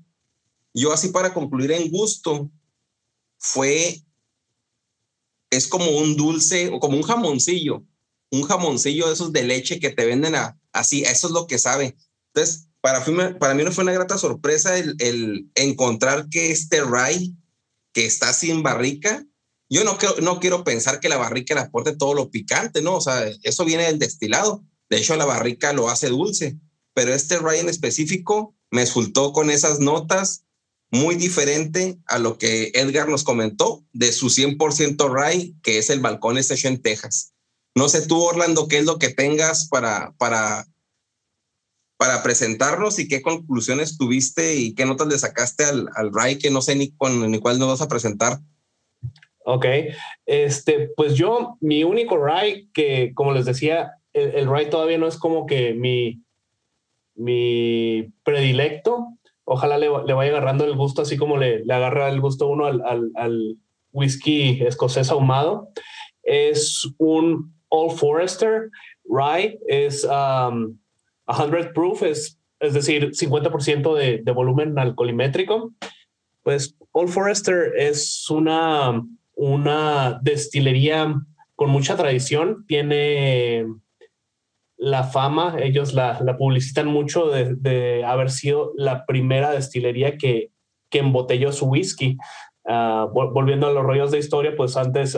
[0.73, 2.49] Yo así para concluir en gusto,
[3.37, 4.03] fue,
[5.51, 7.83] es como un dulce o como un jamoncillo,
[8.31, 10.33] un jamoncillo de esos de leche que te venden
[10.71, 11.95] así, eso es lo que sabe.
[12.33, 17.33] Entonces, para, mí no fue una grata sorpresa el, encontrar que este rye
[17.93, 19.25] que está sin barrica,
[19.69, 19.97] yo no,
[20.39, 22.95] quiero, pensar que la barrica le aporte todo lo picante, ¿no?
[22.95, 24.65] O sea, eso viene del destilado.
[24.89, 26.57] De hecho, la barrica lo hace dulce,
[26.93, 30.43] pero este rye en específico me resultó con esas notas
[30.89, 36.01] muy diferente a lo que Edgar nos comentó de su 100% rye, que es el
[36.01, 37.33] balcón en Texas.
[37.75, 40.67] No sé tú, Orlando, qué es lo que tengas para, para,
[42.01, 46.49] para presentarnos y qué conclusiones tuviste y qué notas le sacaste al, al rye que
[46.49, 46.91] no sé ni,
[47.27, 48.39] ni cuál nos vas a presentar.
[49.45, 49.67] Ok,
[50.25, 55.05] este, pues yo, mi único rye que, como les decía, el, el rye todavía no
[55.05, 56.23] es como que mi,
[57.13, 59.09] mi predilecto,
[59.43, 62.81] ojalá le, vaya agarrando el gusto, así como le, le agarra el gusto uno al,
[62.83, 63.57] al,
[63.91, 65.69] whisky escocés ahumado.
[66.23, 68.71] Es un Old Forester
[69.05, 70.79] Rye, es um,
[71.27, 75.73] 100 proof, es, es decir, 50% de, de volumen alcoholimétrico.
[76.43, 79.03] Pues Old Forester es una,
[79.35, 81.15] una destilería
[81.55, 83.65] con mucha tradición, tiene
[84.77, 90.49] la fama, ellos la, publicitan mucho de, haber sido la primera destilería que,
[90.89, 92.17] que embotelló su whisky.
[92.65, 95.15] Ah, volviendo a los rollos de historia, pues antes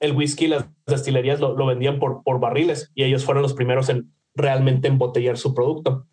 [0.00, 4.12] el whisky, las destilerías lo, vendían por, por barriles y ellos fueron los primeros en
[4.34, 6.06] realmente embotellar su producto.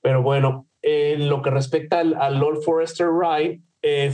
[0.00, 4.12] Pero bueno, en lo que respecta al, al Lord Forester Rye, eh,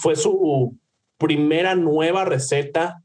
[0.00, 0.76] fue su
[1.18, 3.02] primera nueva receta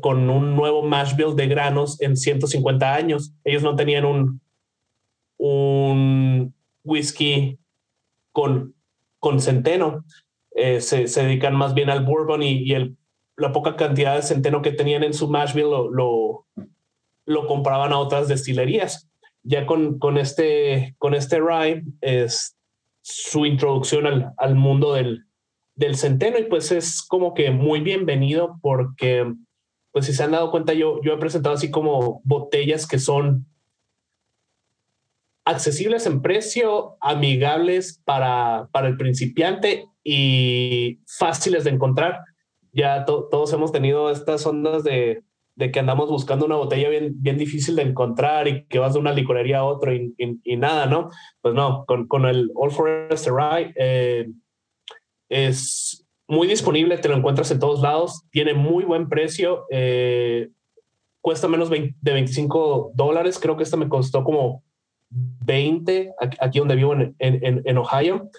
[0.00, 3.32] con un nuevo mash bill de granos en 150 años.
[3.44, 4.40] Ellos no tenían un,
[5.36, 7.58] un whisky
[8.32, 8.74] con,
[9.18, 10.04] con centeno.
[10.54, 12.96] Eh, se, dedican más bien al bourbon y, el,
[13.36, 16.46] la poca cantidad de centeno que tenían en su mash bill lo,
[17.26, 19.08] lo compraban a otras destilerías.
[19.42, 22.56] Ya con, con, este, con este rye es
[23.02, 25.26] su introducción al, al mundo del,
[25.76, 29.32] del centeno y pues es como que muy bienvenido porque
[29.92, 33.46] pues si se han dado cuenta, yo, yo he presentado así como botellas que son
[35.44, 42.20] accesibles en precio, amigables para, para el principiante y fáciles de encontrar.
[42.72, 45.22] Ya todos hemos tenido estas ondas de,
[45.56, 49.00] de, que andamos buscando una botella bien, bien difícil de encontrar y que vas de
[49.00, 51.10] una licorería a otra y, y, nada, ¿no?
[51.40, 54.28] Pues no, con, con el All Forest Rye eh,
[55.28, 60.50] es muy disponible, te lo encuentras en todos lados, tiene muy buen precio, eh,
[61.20, 64.62] cuesta menos de 25 dólares, creo que esta me costó como
[65.10, 68.30] 20 aquí donde vivo en, en, en Ohio.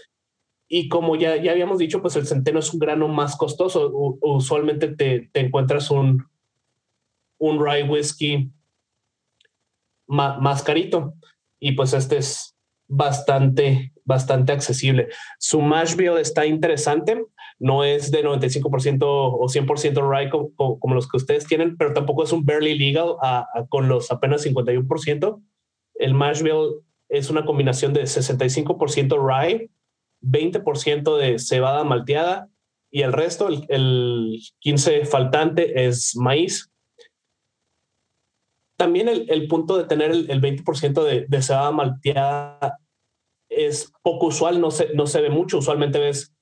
[0.69, 3.89] Y como ya, ya habíamos dicho, pues el centeno es un grano más costoso.
[4.21, 6.25] usualmente te, te, encuentras un,
[7.37, 8.51] un rye whiskey
[10.07, 11.13] más, más carito.
[11.59, 12.55] Y pues este es
[12.87, 15.09] bastante, bastante accesible.
[15.39, 17.25] Su mash bill está interesante
[17.59, 22.31] no es de 95% o 100% rye como, los que ustedes tienen, pero tampoco es
[22.31, 23.15] un barely legal
[23.69, 25.41] con los apenas 51%.
[25.95, 29.71] El mash bill es una combinación de 65% rye,
[30.21, 32.49] 20% de cebada malteada
[32.91, 36.71] y el resto, el, 15 faltante, es maíz.
[38.77, 42.79] También el, punto de tener el, 20% de, de, cebada malteada
[43.49, 45.57] es poco usual, no se, no se ve mucho.
[45.57, 46.33] Usualmente ves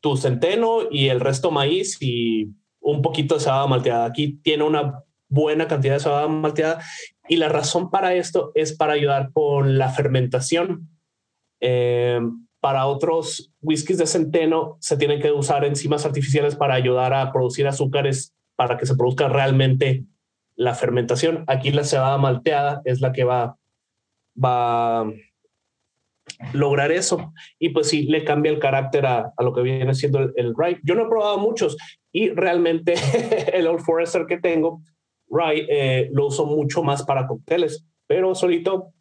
[0.00, 2.48] tu centeno y el resto maíz y
[2.80, 4.04] un poquito de cebada malteada.
[4.06, 6.82] Aquí tiene una buena cantidad de cebada malteada
[7.28, 10.88] y la razón para esto es para ayudar con la fermentación.
[11.60, 12.20] Eh,
[12.60, 17.66] para otros whiskies de centeno se tienen que usar enzimas artificiales para ayudar a producir
[17.68, 20.04] azúcares para que se produzca realmente
[20.56, 21.44] la fermentación.
[21.46, 23.56] Aquí la cebada malteada es la que va,
[24.42, 25.06] va
[26.52, 27.32] lograr eso.
[27.58, 30.80] Y pues sí, le cambia el carácter a, lo que viene siendo el, rye.
[30.82, 31.76] Yo no he probado muchos
[32.12, 32.94] y realmente
[33.52, 34.82] el Old Forester que tengo
[35.28, 38.92] rye eh, lo uso mucho más para cócteles, pero solito,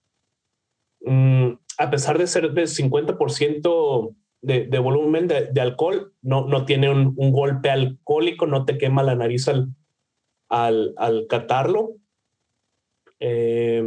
[1.01, 6.89] mm, a pesar de ser de 50% de, de, volumen de, alcohol, no, no tiene
[6.89, 9.69] un, golpe alcohólico, no te quema la nariz al,
[10.49, 11.95] al, al catarlo.
[13.19, 13.83] Eh,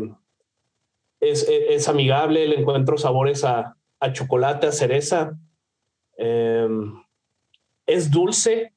[1.20, 5.36] es, es, amigable, le encuentro sabores a, a chocolate, a cereza.
[6.16, 6.94] Em,
[7.86, 8.74] es dulce.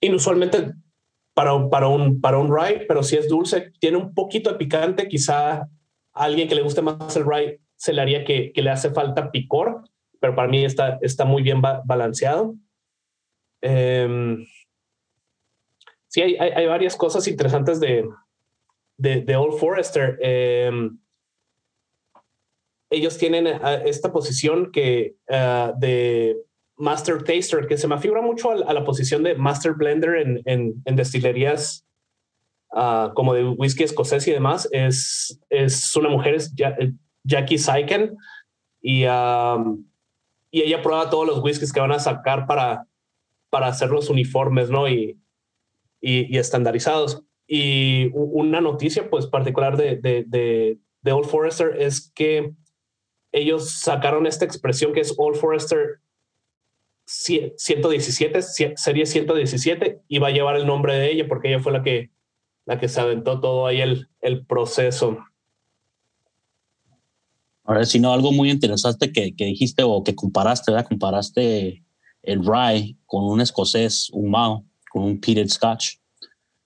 [0.00, 0.72] Inusualmente
[1.34, 3.72] para, para, un, para un rye, pero si es dulce.
[3.78, 5.08] Tiene un poquito de picante.
[5.08, 5.68] Quizá a
[6.12, 9.30] alguien que le guste más el rye se le haría que, que le hace falta
[9.30, 9.82] picor,
[10.18, 12.54] pero para mí está, está muy bien balanceado.
[13.60, 14.36] Eh,
[16.16, 18.08] sí, hay, hay, hay, varias cosas interesantes de,
[18.96, 20.18] de, de Old Forester.
[20.22, 20.70] Eh,
[22.88, 26.38] ellos tienen eh, esta posición que uh, de
[26.78, 30.82] Master Taster, que se me figura mucho a, la posición de Master Blender en, en,
[30.86, 31.84] en destilerías
[32.70, 34.66] uh, como de whisky escocés y demás.
[34.72, 36.54] Es, es una mujer, es
[37.24, 38.16] Jackie Syken,
[38.80, 39.84] y, um,
[40.50, 42.86] y ella prueba todos los whiskies que van a sacar para,
[43.50, 44.88] para hacer los uniformes, ¿no?
[44.88, 45.18] Y,
[46.00, 47.22] y, y estandarizados.
[47.46, 52.52] Y una noticia, pues, particular de, de, de, de Old Forester es que
[53.32, 56.00] ellos sacaron esta expresión que es Old Forester
[57.06, 58.42] 117,
[58.76, 62.10] serie 117, y va a llevar el nombre de ella porque ella fue la que,
[62.64, 65.18] la que se aventó todo ahí el, el proceso.
[67.62, 70.88] Ahora, si no, algo muy interesante que, que, dijiste o que comparaste, ¿verdad?
[70.88, 71.84] Comparaste
[72.22, 74.64] el rye con un escocés, un mao,
[74.96, 75.98] con un peated scotch,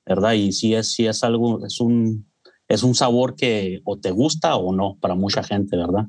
[0.07, 0.35] ¿verdad?
[0.35, 2.31] Y sí es, sí es algo, es un,
[2.69, 6.07] es un sabor que o te gusta o no para mucha gente, ¿verdad?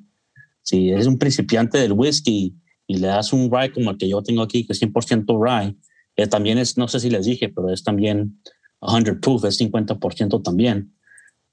[0.61, 2.55] Si eres un principiante del whisky
[2.85, 5.75] y le das un rye como el que yo tengo aquí, que es 100% rye,
[6.15, 8.39] que también es, no sé si les dije, pero es también
[8.87, 10.93] 100 proof, es 50% también.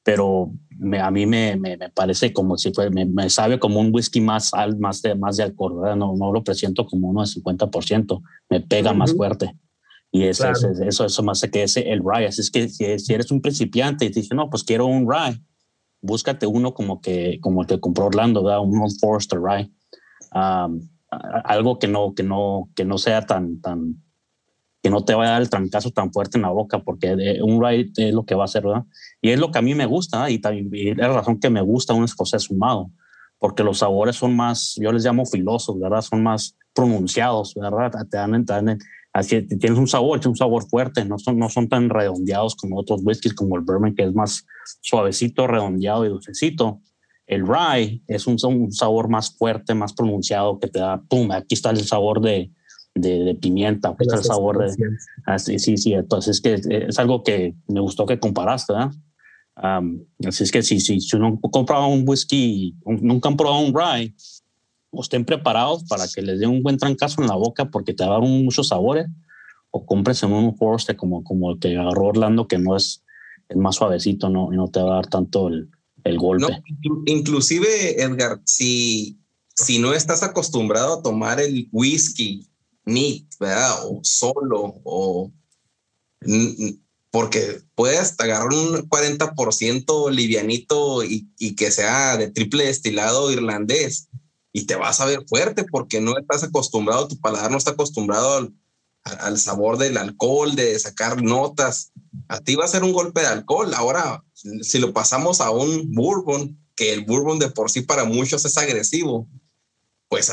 [0.03, 3.89] Pero me, a mí me, me, me, parece como si fue, me, sabe como un
[3.91, 5.97] whisky más, más, de, más de alcohol, ¿verdad?
[5.97, 8.99] No, no lo presiento como uno de 50%, me pega uh -huh.
[8.99, 9.57] más fuerte.
[10.11, 10.59] Y eso, claro.
[10.59, 12.27] eso, eso, eso, más que ese el rye.
[12.27, 15.11] Así es que si, si eres un principiante y te dices, no, pues quiero un
[15.11, 15.41] rye,
[16.01, 18.61] búscate uno como que como el que compró Orlando, ¿verdad?
[18.61, 19.71] un Forester Rye.
[20.35, 24.03] Um, algo que no, que no, que no sea tan, tan,
[24.83, 27.63] que no te vaya a dar el trancazo tan fuerte en la boca, porque un
[27.63, 28.85] rye es lo que va a hacer, ¿verdad?
[29.23, 31.51] Y es lo que a mí me gusta, y también y es la razón que
[31.51, 32.91] me gusta un escocés humado,
[33.39, 36.03] porque los sabores son más, yo les llamo filosos, ¿verdad?
[36.03, 37.91] Son más pronunciados, ¿verdad?
[38.11, 38.79] Te dan, te dan
[39.19, 43.01] así tienes un sabor, un sabor fuerte, no son, no son tan redondeados como otros
[43.03, 44.47] whiskies como el bourbon, que es más
[44.81, 46.81] suavecito, redondeado y dulcecito.
[47.27, 51.55] El rye es un, un sabor más fuerte, más pronunciado, que te da, pum, aquí
[51.55, 52.51] está el sabor de,
[52.95, 54.75] de, de pimienta, aquí está el sabor de...
[55.27, 58.93] Así, sí, sí, entonces es que es algo que me gustó que comparaste, ¿verdad?
[59.61, 63.75] Um, así es que si, si, si uno compra un whisky, nunca han probado un
[63.75, 64.15] rye,
[64.99, 68.03] o estén preparados para que les dé un buen trancazo en la boca porque te
[68.03, 69.07] dar muchos sabores,
[69.71, 73.05] o compres en un Forster como, como el que agarró Orlando, que no es,
[73.49, 74.53] es más suavecito ¿no?
[74.53, 75.71] y no te va a dar tanto el,
[76.03, 76.51] el golpe.
[76.51, 79.21] No, inclusive, Edgar, si,
[79.55, 82.49] si no estás acostumbrado a tomar el whisky
[82.85, 83.77] neat, ¿verdad?
[83.85, 85.31] O solo, o
[87.13, 94.09] porque puedes agarrar un 40% livianito y, y que sea de triple destilado irlandés
[94.53, 98.39] y te vas a ver fuerte porque no estás acostumbrado, tu paladar no está acostumbrado
[98.39, 98.55] al,
[99.03, 101.93] al, sabor del alcohol, de sacar notas.
[102.29, 103.73] A ti va a ser un golpe de alcohol.
[103.75, 104.25] Ahora,
[104.63, 108.57] si lo pasamos a un bourbon, que el bourbon de por sí para muchos es
[108.57, 109.29] agresivo,
[110.09, 110.33] pues uh,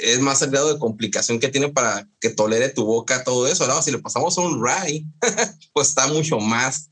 [0.00, 3.66] es más el grado de complicación que tiene para que tolere tu boca todo eso.
[3.66, 3.82] ¿no?
[3.82, 5.06] Si lo pasamos a un rye,
[5.72, 6.90] pues está mucho más,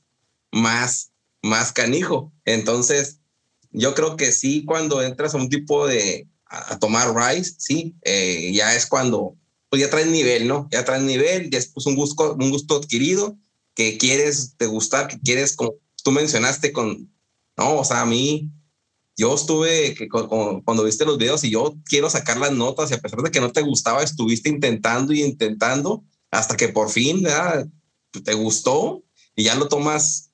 [0.51, 2.33] más, más canijo.
[2.44, 3.21] Entonces,
[3.71, 8.52] yo creo que sí, cuando entras a un tipo de, a, tomar rice, sí, eh,
[8.55, 9.37] ya es cuando,
[9.69, 10.69] pues ya traes nivel, ¿no?
[10.71, 13.37] Ya traes nivel, ya es pues un gusto, un gusto adquirido
[13.75, 17.11] que quieres te gustar, que quieres, como tú mencionaste con,
[17.57, 18.50] no, o sea, a mí,
[19.17, 22.90] yo estuve, que, con, con, cuando viste los videos y yo quiero sacar las notas
[22.90, 26.90] y a pesar de que no te gustaba, estuviste intentando y intentando hasta que por
[26.90, 27.67] fin, ¿verdad?
[28.25, 29.02] Te gustó
[29.37, 30.31] y ya lo tomas,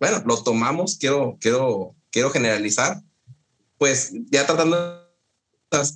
[0.00, 3.02] bueno, lo tomamos, quiero, quiero, quiero generalizar,
[3.78, 5.03] pues ya tratando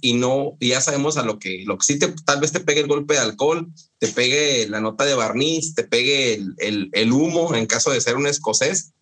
[0.01, 2.81] y no, ya sabemos a lo que, lo que sí te, tal vez te pegue
[2.81, 7.13] el golpe de alcohol, te pegue la nota de barniz, te pegue el, el, el
[7.13, 8.93] humo en caso de ser un escocés,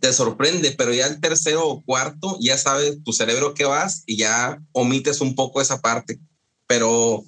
[0.00, 4.16] te sorprende, pero ya el tercero o cuarto ya sabe tu cerebro que vas y
[4.16, 6.18] ya omites un poco esa parte,
[6.66, 7.24] pero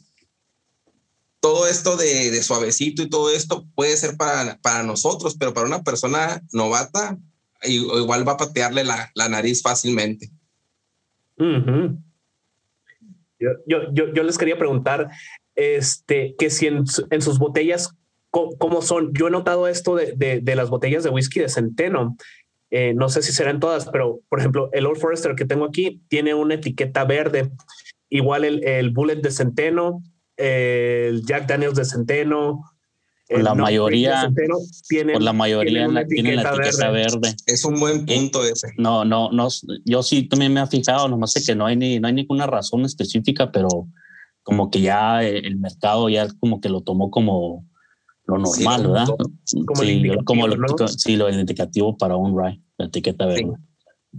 [1.40, 5.82] todo esto de, suavecito y todo esto puede ser para, para nosotros, pero para una
[5.82, 7.18] persona novata,
[7.64, 10.30] igual va a patearle la, la nariz fácilmente.
[13.66, 15.08] Yo, yo, yo, les quería preguntar
[15.54, 17.94] este, que si en, sus botellas,
[18.30, 19.12] ¿cómo, son?
[19.14, 22.16] Yo he notado esto de, de, de las botellas de whisky de centeno.
[22.70, 26.02] Eh, no sé si serán todas, pero por ejemplo, el Old Forester que tengo aquí
[26.08, 27.50] tiene una etiqueta verde.
[28.10, 30.02] Igual el, el Bullet de centeno,
[30.36, 32.62] el Jack Daniels de centeno,
[33.28, 34.30] la mayoría,
[34.88, 37.34] tiene, por la mayoría tiene la etiqueta verde.
[37.46, 38.68] Es un buen punto ese.
[38.76, 39.48] No, no, no.
[39.84, 42.46] Yo sí también me he fijado, nomás sé que no hay ni, no hay ninguna
[42.46, 43.88] razón específica, pero
[44.42, 47.66] como que ya el mercado ya como que lo tomó como
[48.26, 49.06] lo normal, ¿verdad?
[49.06, 49.64] Como sí,
[50.24, 53.54] como lo, sí, lo indicativo para un rye, la etiqueta verde.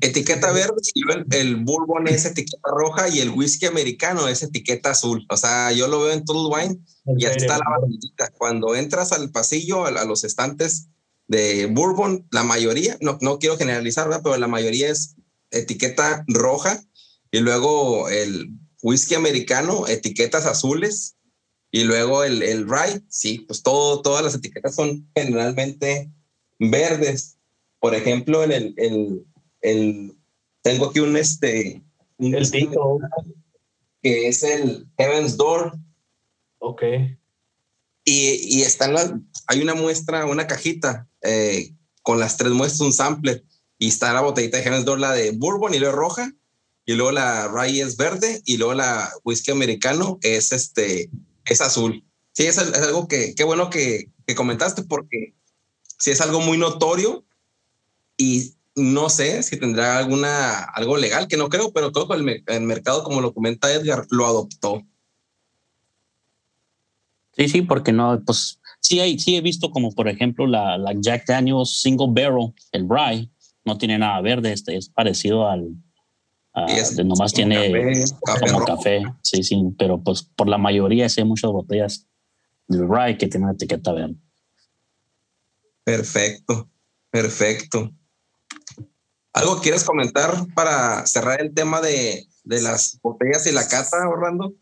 [0.01, 5.25] Etiqueta verde, el, el, bourbon es etiqueta roja y el whisky americano es etiqueta azul.
[5.29, 6.79] O sea, yo lo veo en todo Wine
[7.17, 8.29] y aquí está la bandita.
[8.37, 10.87] Cuando entras al pasillo, a, los estantes
[11.27, 14.21] de bourbon, la mayoría, no, no quiero generalizar, ¿verdad?
[14.23, 15.15] pero la mayoría es
[15.51, 16.83] etiqueta roja
[17.31, 21.15] y luego el whisky americano, etiquetas azules
[21.71, 26.11] y luego el, el rye, sí, pues todo, todas las etiquetas son generalmente
[26.59, 27.37] verdes.
[27.79, 29.25] Por ejemplo, en el, el,
[29.71, 30.17] el
[30.61, 31.83] tengo aquí un este,
[32.17, 32.49] el
[34.01, 35.77] que es el Heaven's Door.
[36.59, 36.83] Ok.
[38.03, 39.13] Y, y están las,
[39.47, 43.43] hay una muestra, una cajita eh, con las tres muestras, un sample,
[43.77, 46.33] y está la botellita de Heaven's Door, la de Bourbon y luego roja,
[46.85, 51.09] y luego la Rye es verde, y luego la whisky americano es este,
[51.45, 52.03] es azul.
[52.33, 55.35] Sí, es, es algo que, qué bueno que, que comentaste, porque
[55.99, 57.23] sí es algo muy notorio
[58.17, 62.43] y no sé si tendrá alguna algo legal, que no creo, pero creo que el,
[62.45, 64.83] el, mercado, como lo comenta Edgar, lo adoptó.
[67.37, 70.93] Sí, sí, porque no, pues sí, hay, sí he visto como por ejemplo la, la
[70.97, 73.29] Jack Daniels Single Barrel, el Rye,
[73.63, 75.75] no tiene nada verde, este es parecido al,
[76.95, 77.71] de nomás tiene
[78.25, 82.07] café, como café, sí, sí, pero pues por la mayoría sí hay muchas botellas
[82.67, 84.15] del Rye que tienen etiqueta verde.
[85.83, 86.69] Perfecto,
[87.09, 87.91] perfecto.
[89.35, 94.53] ¿Algo quieres comentar para cerrar el tema de, de las botellas y la cata, Orlando?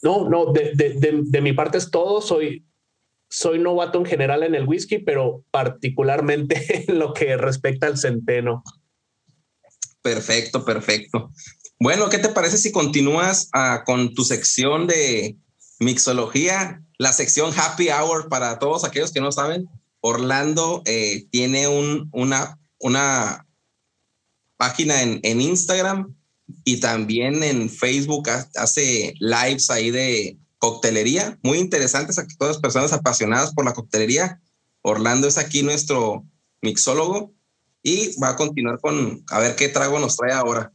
[0.00, 2.22] No, no, de, de, de, mi parte es todo.
[2.22, 2.66] Soy,
[3.28, 8.64] soy novato en general en el whisky, pero particularmente en lo que respecta al centeno.
[10.00, 11.30] Perfecto, perfecto.
[11.78, 15.36] Bueno, ¿qué te parece si continúas uh, con tu sección de
[15.78, 19.68] mixología, la sección happy hour para todos aquellos que no saben?
[20.00, 23.46] Orlando eh, tiene un, una,
[24.56, 26.14] página en, en, Instagram
[26.64, 32.92] y también en Facebook hace lives ahí de coctelería, muy interesantes a todas las personas
[32.92, 34.40] apasionadas por la coctelería.
[34.82, 36.24] Orlando es aquí nuestro
[36.60, 37.32] mixólogo
[37.82, 40.72] y va a continuar con a ver qué trago nos trae ahora.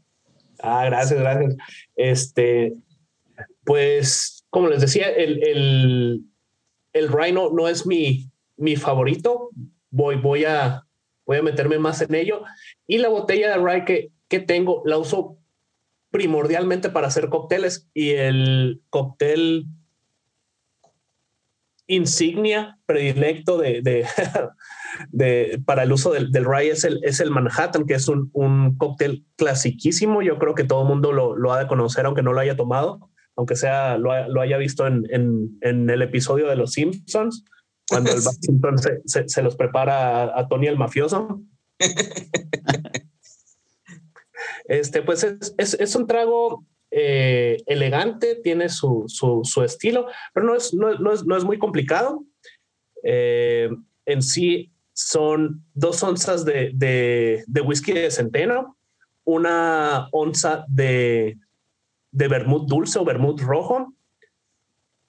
[0.59, 1.55] Ah, gracias, gracias.
[1.95, 2.73] Este,
[3.63, 6.25] pues, como les decía, el, el,
[6.93, 9.49] el Rhino no es mi, mi favorito.
[9.89, 10.85] Voy, voy, a,
[11.25, 12.43] voy a meterme más en ello.
[12.87, 15.37] Y la botella de rye que, que tengo la uso
[16.11, 19.65] primordialmente para hacer cócteles y el cóctel
[21.87, 24.05] insignia predilecto de, de,
[25.11, 28.29] de, para el uso del, del rye es el, es el Manhattan, que es un,
[28.33, 30.21] un cóctel clasiquísimo.
[30.21, 32.55] Yo creo que todo el mundo lo, lo, ha de conocer, aunque no lo haya
[32.55, 37.45] tomado, aunque sea lo, lo haya visto en, en, en, el episodio de Los Simpsons
[37.89, 41.41] cuando el Washington se, se, los prepara a, a, Tony el mafioso.
[44.65, 50.45] este, pues es, es, es un trago eh, elegante, tiene su, su, su, estilo, pero
[50.45, 52.23] no es, no, no, es, no es muy complicado.
[53.03, 53.69] Eh,
[54.05, 58.77] en sí son dos onzas de, de, de, whisky de centeno,
[59.25, 61.37] una onza de,
[62.11, 63.93] de vermut dulce o vermut rojo,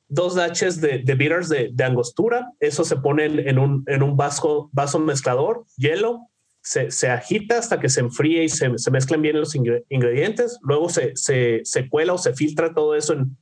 [0.09, 2.53] dos daches de, de de, angostura.
[2.61, 6.29] Eso se pone en un, en un vaso, vaso mezclador, hielo,
[6.63, 10.59] se, agita hasta que se enfríe y se, se mezclen bien los ingredientes.
[10.63, 13.37] Luego se, se, cuela o se filtra todo eso en,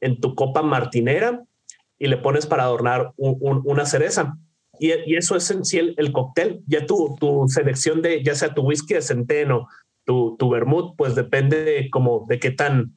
[0.00, 1.42] en tu copa martinera
[1.98, 4.38] y le pones para adornar un, un, una cereza.
[4.78, 6.62] Y, eso es en sí el, el, cóctel.
[6.66, 9.66] Ya tu, tu selección de, ya sea tu whisky de centeno,
[10.04, 12.94] tu, tu vermut, pues depende de, como de qué tan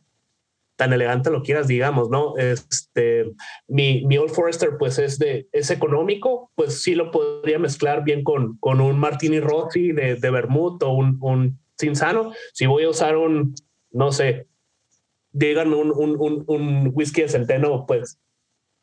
[0.82, 2.36] tan elegante lo quieras, digamos, ¿no?
[2.38, 3.32] Este,
[3.68, 8.24] mi, mi Old Forester, pues es de, es económico, pues sí lo podría mezclar bien
[8.24, 12.34] con, con un Martini Rossi de, de Vermouth o un, un Cinzano.
[12.54, 13.54] Si voy a usar un,
[13.92, 14.48] no sé,
[15.32, 18.18] digan un, un, un, whisky de centeno, pues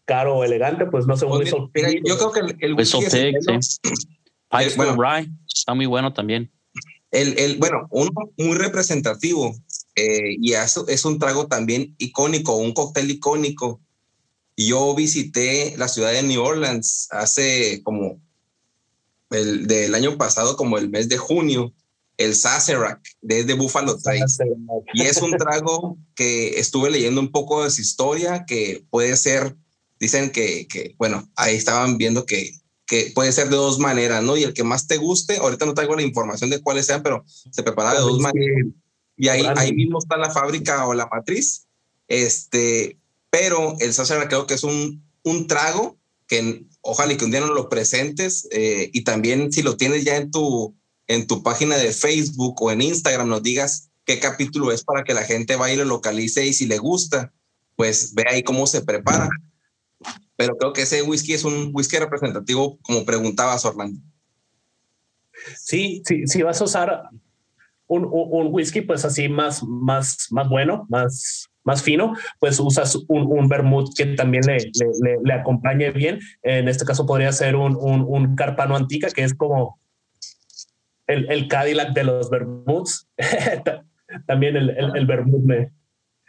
[0.05, 3.11] caro o elegante, pues no sé, un pues yo creo que el, el whisky de
[3.11, 3.59] centeno,
[4.53, 6.49] eh, bueno, Rye está muy bueno también.
[7.11, 9.53] El, el, bueno, uno muy representativo
[9.99, 13.81] eh, y es un trago también icónico, un cóctel icónico.
[14.57, 18.21] Yo visité la ciudad de New Orleans hace como
[19.31, 21.73] el del año pasado, como el mes de junio,
[22.17, 24.45] el Sazerac desde Buffalo Trace.
[24.95, 29.57] Y es un trago que estuve leyendo un poco de su historia, que puede ser,
[29.99, 32.53] dicen que, que bueno, ahí estaban viendo que,
[32.87, 34.37] que puede ser de dos maneras, ¿no?
[34.37, 37.25] Y el que más te guste, ahorita no traigo la información de cuáles sean, pero
[37.27, 38.67] se prepara de dos maneras.
[39.19, 41.67] Y ahí, ahí mismo está la fábrica o la matriz.
[42.07, 42.99] Este,
[43.31, 47.41] pero el Sazerac creo que es un, un trago que ojalá y que un día
[47.41, 50.75] nos lo presentes eh, y también si lo tienes ya en tu
[51.07, 55.15] en tu página de Facebook o en Instagram nos digas qué capítulo es para que
[55.15, 57.33] la gente vaya y lo localice y si le gusta,
[57.77, 59.29] pues ve ahí cómo se prepara.
[60.37, 64.01] Pero creo que ese whisky es un whisky representativo, como preguntabas, Orlando.
[65.57, 67.03] Sí, sí, si vas a usar
[67.89, 73.27] un, un, whisky, pues así más, más, más bueno, más, más fino, pues usas un,
[73.27, 76.21] un vermouth que también le, le, le, acompañe bien.
[76.43, 79.81] En este caso podría ser un, un, un carpano antica, que es como
[81.07, 83.09] el, el Cadillac de los Bermuds.
[84.27, 85.73] También el, el, el Bermud me,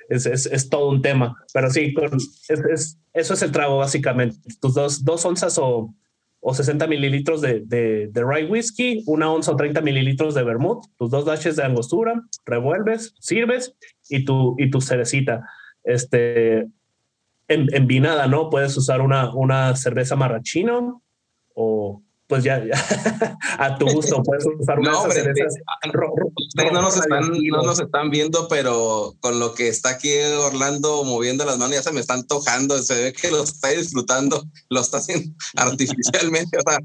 [0.10, 1.36] es, es, es, todo un tema.
[1.54, 4.38] Pero sí, con, es, eso es el trago básicamente.
[4.60, 5.94] Tus dos, dos onzas o,
[6.42, 11.10] o 60 mililitros de, de, rye whiskey, una onza o 30 mililitros de vermouth, tus
[11.10, 13.76] dos dashes de angostura, revuelves, sirves
[14.10, 15.46] y tu, y tu cerecita.
[15.84, 16.60] Este,
[17.50, 18.50] en, en vinada, ¿no?
[18.50, 21.02] Puedes usar una, una cerveza marrachino
[21.54, 22.62] o pues ya,
[23.58, 28.12] a tu gusto puedes usar una no, hombre, ustedes no nos, están, no nos están
[28.12, 32.28] viendo, pero con lo que está aquí Orlando moviendo las manos ya se me están
[32.28, 36.78] tojando, se ve que lo está disfrutando, lo está haciendo artificialmente, o sea,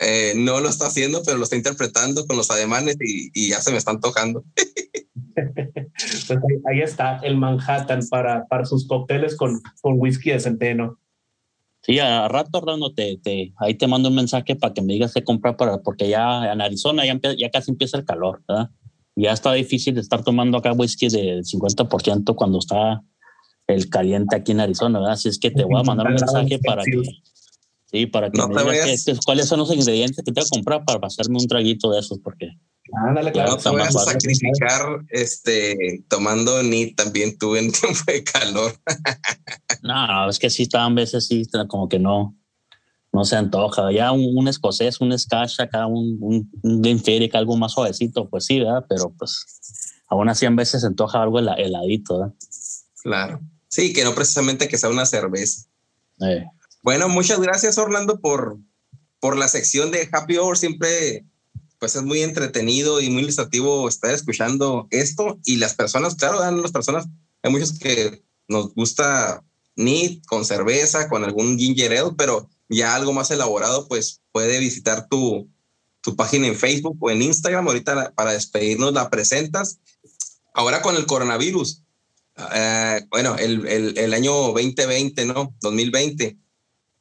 [0.00, 3.60] eh, no lo está haciendo, pero lo está interpretando con los ademanes y, y ya
[3.60, 4.42] se me están tocando.
[5.24, 10.98] pues ahí, ahí, está el Manhattan para, para sus cócteles con, con whisky de centeno.
[11.84, 15.12] Sí, a rato, Orlando, te, te, ahí te mando un mensaje para que me digas
[15.12, 18.70] qué comprar, para, porque ya en Arizona ya, ya casi empieza el calor, ¿verdad?
[19.16, 23.02] Ya está difícil estar tomando acá whisky del 50% cuando está
[23.66, 25.14] el caliente aquí en Arizona, ¿verdad?
[25.14, 27.02] Así es que te voy a mandar un mensaje para que,
[27.86, 31.06] sí, para que me digas cuáles son los ingredientes que te voy a comprar para
[31.08, 32.52] hacerme un traguito de esos, porque
[32.92, 33.52] Ándale, claro.
[33.52, 38.74] No te voy a sacrificar este, tomando ni también tuve en tiempo de calor.
[39.82, 42.36] no, no, es que sí, estaban veces sí, como que no,
[43.12, 43.90] no se antoja.
[43.92, 48.44] Ya un, un escocés, un scotch acá, un, un, un Glenfiddich, algo más suavecito, pues
[48.44, 48.84] sí, ¿verdad?
[48.88, 49.46] Pero pues
[50.08, 52.34] aún así a veces se antoja algo heladito, ¿verdad?
[53.02, 53.40] Claro.
[53.68, 55.66] Sí, que no precisamente que sea una cerveza.
[56.20, 56.44] Eh.
[56.82, 58.58] Bueno, muchas gracias, Orlando, por,
[59.18, 60.58] por la sección de Happy Hour.
[60.58, 61.24] Siempre
[61.82, 66.70] pues es muy entretenido y muy ilustrativo estar escuchando esto y las personas, claro, las
[66.70, 67.08] personas,
[67.42, 69.42] hay muchos que nos gusta
[69.74, 75.08] ni con cerveza, con algún ginger ale, pero ya algo más elaborado, pues puede visitar
[75.08, 75.50] tu,
[76.02, 77.66] tu página en Facebook o en Instagram.
[77.66, 79.80] Ahorita para despedirnos la presentas.
[80.54, 81.82] Ahora con el coronavirus,
[82.54, 85.52] eh, bueno, el, el, año 2020, ¿no?
[85.60, 86.36] 2020,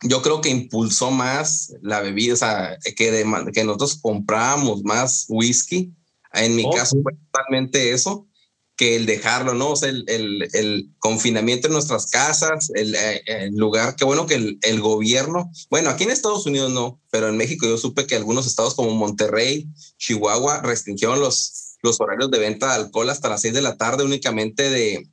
[0.04, 5.26] yo creo que impulsó más la bebida, o sea, que, de, que nosotros compramos más
[5.30, 5.94] whisky.
[6.34, 8.28] En mi caso fue totalmente eso,
[8.76, 9.72] que el dejarlo, ¿no?
[9.72, 14.26] O sea, el, el, el confinamiento en nuestras casas, el, eh, el, lugar, qué bueno
[14.26, 18.16] que el, gobierno, bueno, aquí en Estados Unidos no, pero en México yo supe que
[18.16, 23.42] algunos estados como Monterrey, Chihuahua, restringieron los, los horarios de venta de alcohol hasta las
[23.42, 25.08] seis de la tarde únicamente de,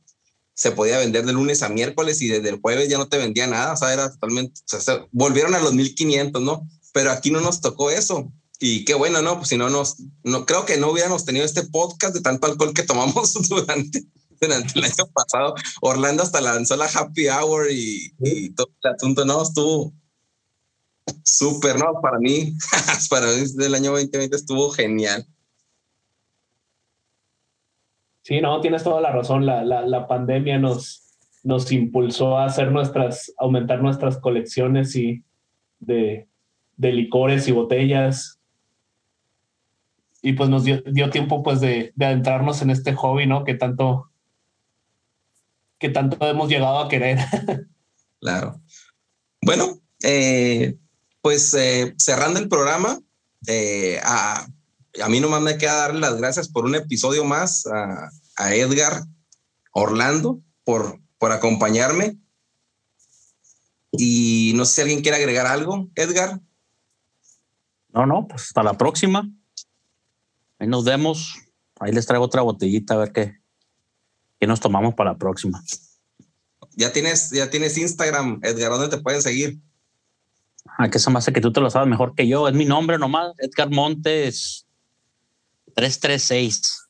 [0.59, 3.47] se podía vender de lunes a miércoles y desde el jueves ya no te vendía
[3.47, 6.69] nada, o sea, era totalmente, o sea, volvieron a los 1500, ¿no?
[6.93, 8.33] Pero aquí no nos tocó eso.
[8.59, 9.37] Y qué bueno, ¿no?
[9.37, 12.75] Pues si no nos, no, creo que no hubiéramos tenido este podcast de tanto alcohol
[12.75, 14.03] que tomamos durante,
[14.41, 15.55] durante el año pasado.
[15.81, 19.41] Orlando hasta lanzó la happy hour y, y todo el asunto, ¿no?
[19.41, 19.93] Estuvo
[21.23, 22.01] súper, ¿no?
[22.03, 22.53] Para mí,
[23.11, 25.25] para mí del año 2020 estuvo genial.
[28.29, 29.47] Sí, no, tienes toda la razón.
[29.47, 31.03] La, la, la, pandemia nos,
[31.45, 35.25] nos impulsó a hacer nuestras, aumentar nuestras colecciones y
[35.79, 36.29] de,
[36.77, 38.39] de licores y botellas.
[40.21, 43.45] Y pues nos dio, dio tiempo pues de, de, adentrarnos en este hobby, ¿no?
[43.45, 44.11] Que tanto,
[45.79, 47.19] que tanto hemos llegado a querer.
[48.21, 48.61] Claro.
[49.41, 50.77] Bueno, eh,
[51.23, 52.99] pues eh, cerrando el programa,
[53.47, 54.45] eh, a,
[55.03, 59.05] a mí nomás me queda darle las gracias por un episodio más a, a Edgar,
[59.73, 62.19] Orlando, por, por acompañarme.
[63.93, 66.41] Y no sé si alguien quiere agregar algo, Edgar.
[67.93, 69.29] No, no, pues hasta la próxima.
[70.59, 71.37] Ahí nos vemos.
[71.81, 73.41] Ahí les traigo otra botellita a ver qué,
[74.39, 75.63] qué nos tomamos para la próxima.
[76.73, 79.59] Ya tienes, ya tienes Instagram, Edgar, ¿dónde te pueden seguir?
[80.77, 82.47] Ah, que eso me hace que tú te lo sabes mejor que yo.
[82.47, 84.68] Es mi nombre nomás, Edgar Montes
[85.79, 86.89] 336.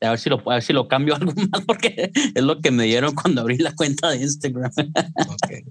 [0.00, 2.72] A ver si lo, a ver si lo cambio algo más porque es lo que
[2.72, 4.72] me dieron cuando abrí la cuenta de Instagram.
[5.34, 5.64] Okay.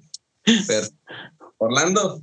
[1.58, 2.22] Orlando.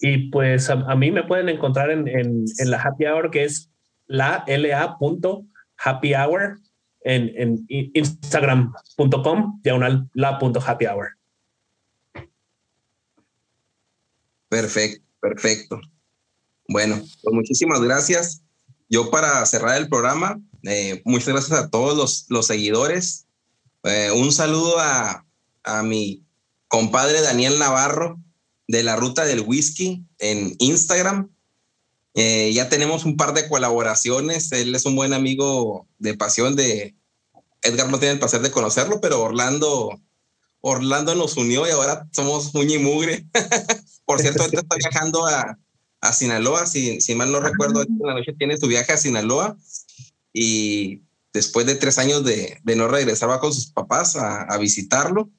[0.00, 3.44] Y pues a, a, mí me pueden encontrar en, en, en, la happy hour que
[3.44, 3.70] es
[4.06, 5.44] la la punto
[5.76, 6.58] happy hour
[7.02, 11.08] en, en instagram.com diagonal la punto happy hour.
[14.48, 15.80] Perfecto, perfecto.
[16.70, 18.42] Bueno, pues muchísimas gracias.
[18.88, 23.26] Yo para cerrar el programa, eh, muchas gracias a todos los, los seguidores.
[23.82, 25.26] Eh, un saludo a,
[25.64, 26.22] a mi
[26.68, 28.20] compadre Daniel Navarro
[28.68, 31.34] de la Ruta del Whisky en Instagram.
[32.14, 34.52] Eh, ya tenemos un par de colaboraciones.
[34.52, 36.94] Él es un buen amigo de pasión de
[37.62, 37.90] Edgar.
[37.90, 40.00] No tiene el placer de conocerlo, pero Orlando,
[40.60, 43.26] Orlando nos unió y ahora somos uña y mugre.
[44.04, 45.58] Por cierto, ahorita está viajando a,
[46.00, 46.66] a Sinaloa.
[46.66, 49.56] Si, si, mal no recuerdo, en la noche tiene su viaje a Sinaloa
[50.32, 54.58] y después de tres años de, de no regresar va con sus papás a, a
[54.58, 55.30] visitarlo.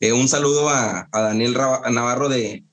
[0.00, 2.64] Eh, un saludo a, a Daniel Navarro de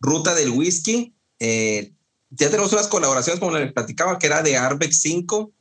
[0.00, 1.14] Ruta del Whisky.
[1.38, 1.92] Eh,
[2.30, 5.52] ya tenemos unas colaboraciones, como les platicaba, que era de Arbex 5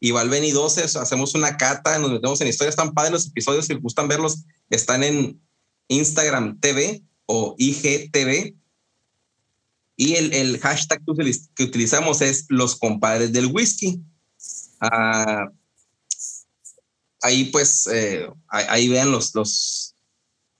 [0.00, 0.98] y Valveni 12.
[0.98, 3.66] hacemos una cata, nos metemos en historias tan padres los episodios.
[3.66, 5.40] Si gustan verlos, están en
[5.88, 8.54] Instagram TV o IGTV.
[9.96, 11.02] Y el, el hashtag
[11.54, 14.02] que utilizamos es los compadres del whisky.
[14.80, 15.50] Ah,
[17.22, 19.94] ahí pues, eh, ahí, ahí vean los, los,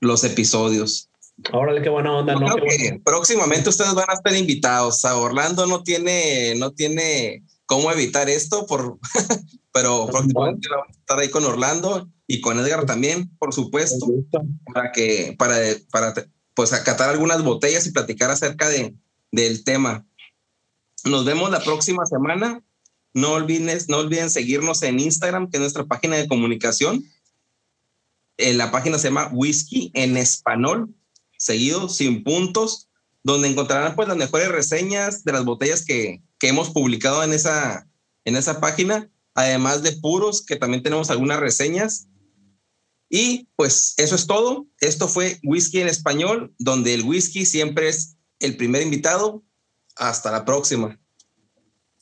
[0.00, 1.10] los episodios.
[1.52, 2.34] Órale, qué buena onda.
[2.34, 2.56] ¿no?
[2.56, 5.04] Que próximamente ustedes van a estar invitados.
[5.04, 8.98] A Orlando no tiene, no tiene cómo evitar esto, por,
[9.72, 14.06] pero próximamente vamos a estar ahí con Orlando y con Edgar también, por supuesto,
[14.72, 15.56] para que, para,
[15.90, 16.14] para
[16.54, 18.94] pues acatar algunas botellas y platicar acerca de,
[19.36, 20.04] del tema.
[21.04, 22.62] Nos vemos la próxima semana.
[23.14, 27.04] No olviden, no olviden seguirnos en Instagram, que es nuestra página de comunicación.
[28.38, 30.94] Eh, la página se llama Whisky en Español,
[31.38, 32.88] seguido, sin puntos,
[33.22, 37.88] donde encontrarán pues las mejores reseñas de las botellas que, que hemos publicado en esa,
[38.24, 42.08] en esa página, además de puros, que también tenemos algunas reseñas.
[43.08, 44.66] Y pues eso es todo.
[44.80, 49.42] Esto fue Whisky en Español, donde el whisky siempre es el primer invitado.
[49.96, 50.98] Hasta la próxima.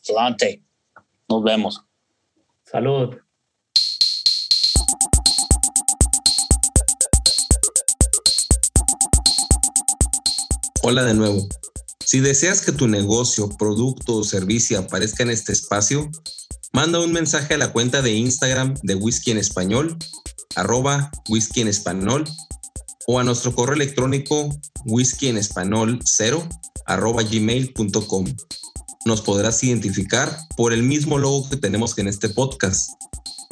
[0.08, 0.64] Adelante.
[1.28, 1.84] Nos vemos.
[2.64, 3.16] Salud.
[10.82, 11.48] Hola de nuevo.
[12.04, 16.10] Si deseas que tu negocio, producto o servicio aparezca en este espacio,
[16.72, 19.96] manda un mensaje a la cuenta de Instagram de Whisky en Español,
[20.56, 22.24] arroba whisky en español,
[23.06, 24.48] o a nuestro correo electrónico
[24.84, 26.46] whisky en español 0
[26.86, 28.26] arroba gmail.com.
[29.04, 32.90] Nos podrás identificar por el mismo logo que tenemos en este podcast.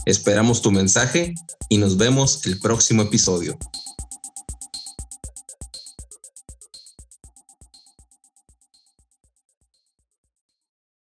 [0.07, 1.35] Esperamos tu mensaje
[1.69, 3.59] y nos vemos el próximo episodio.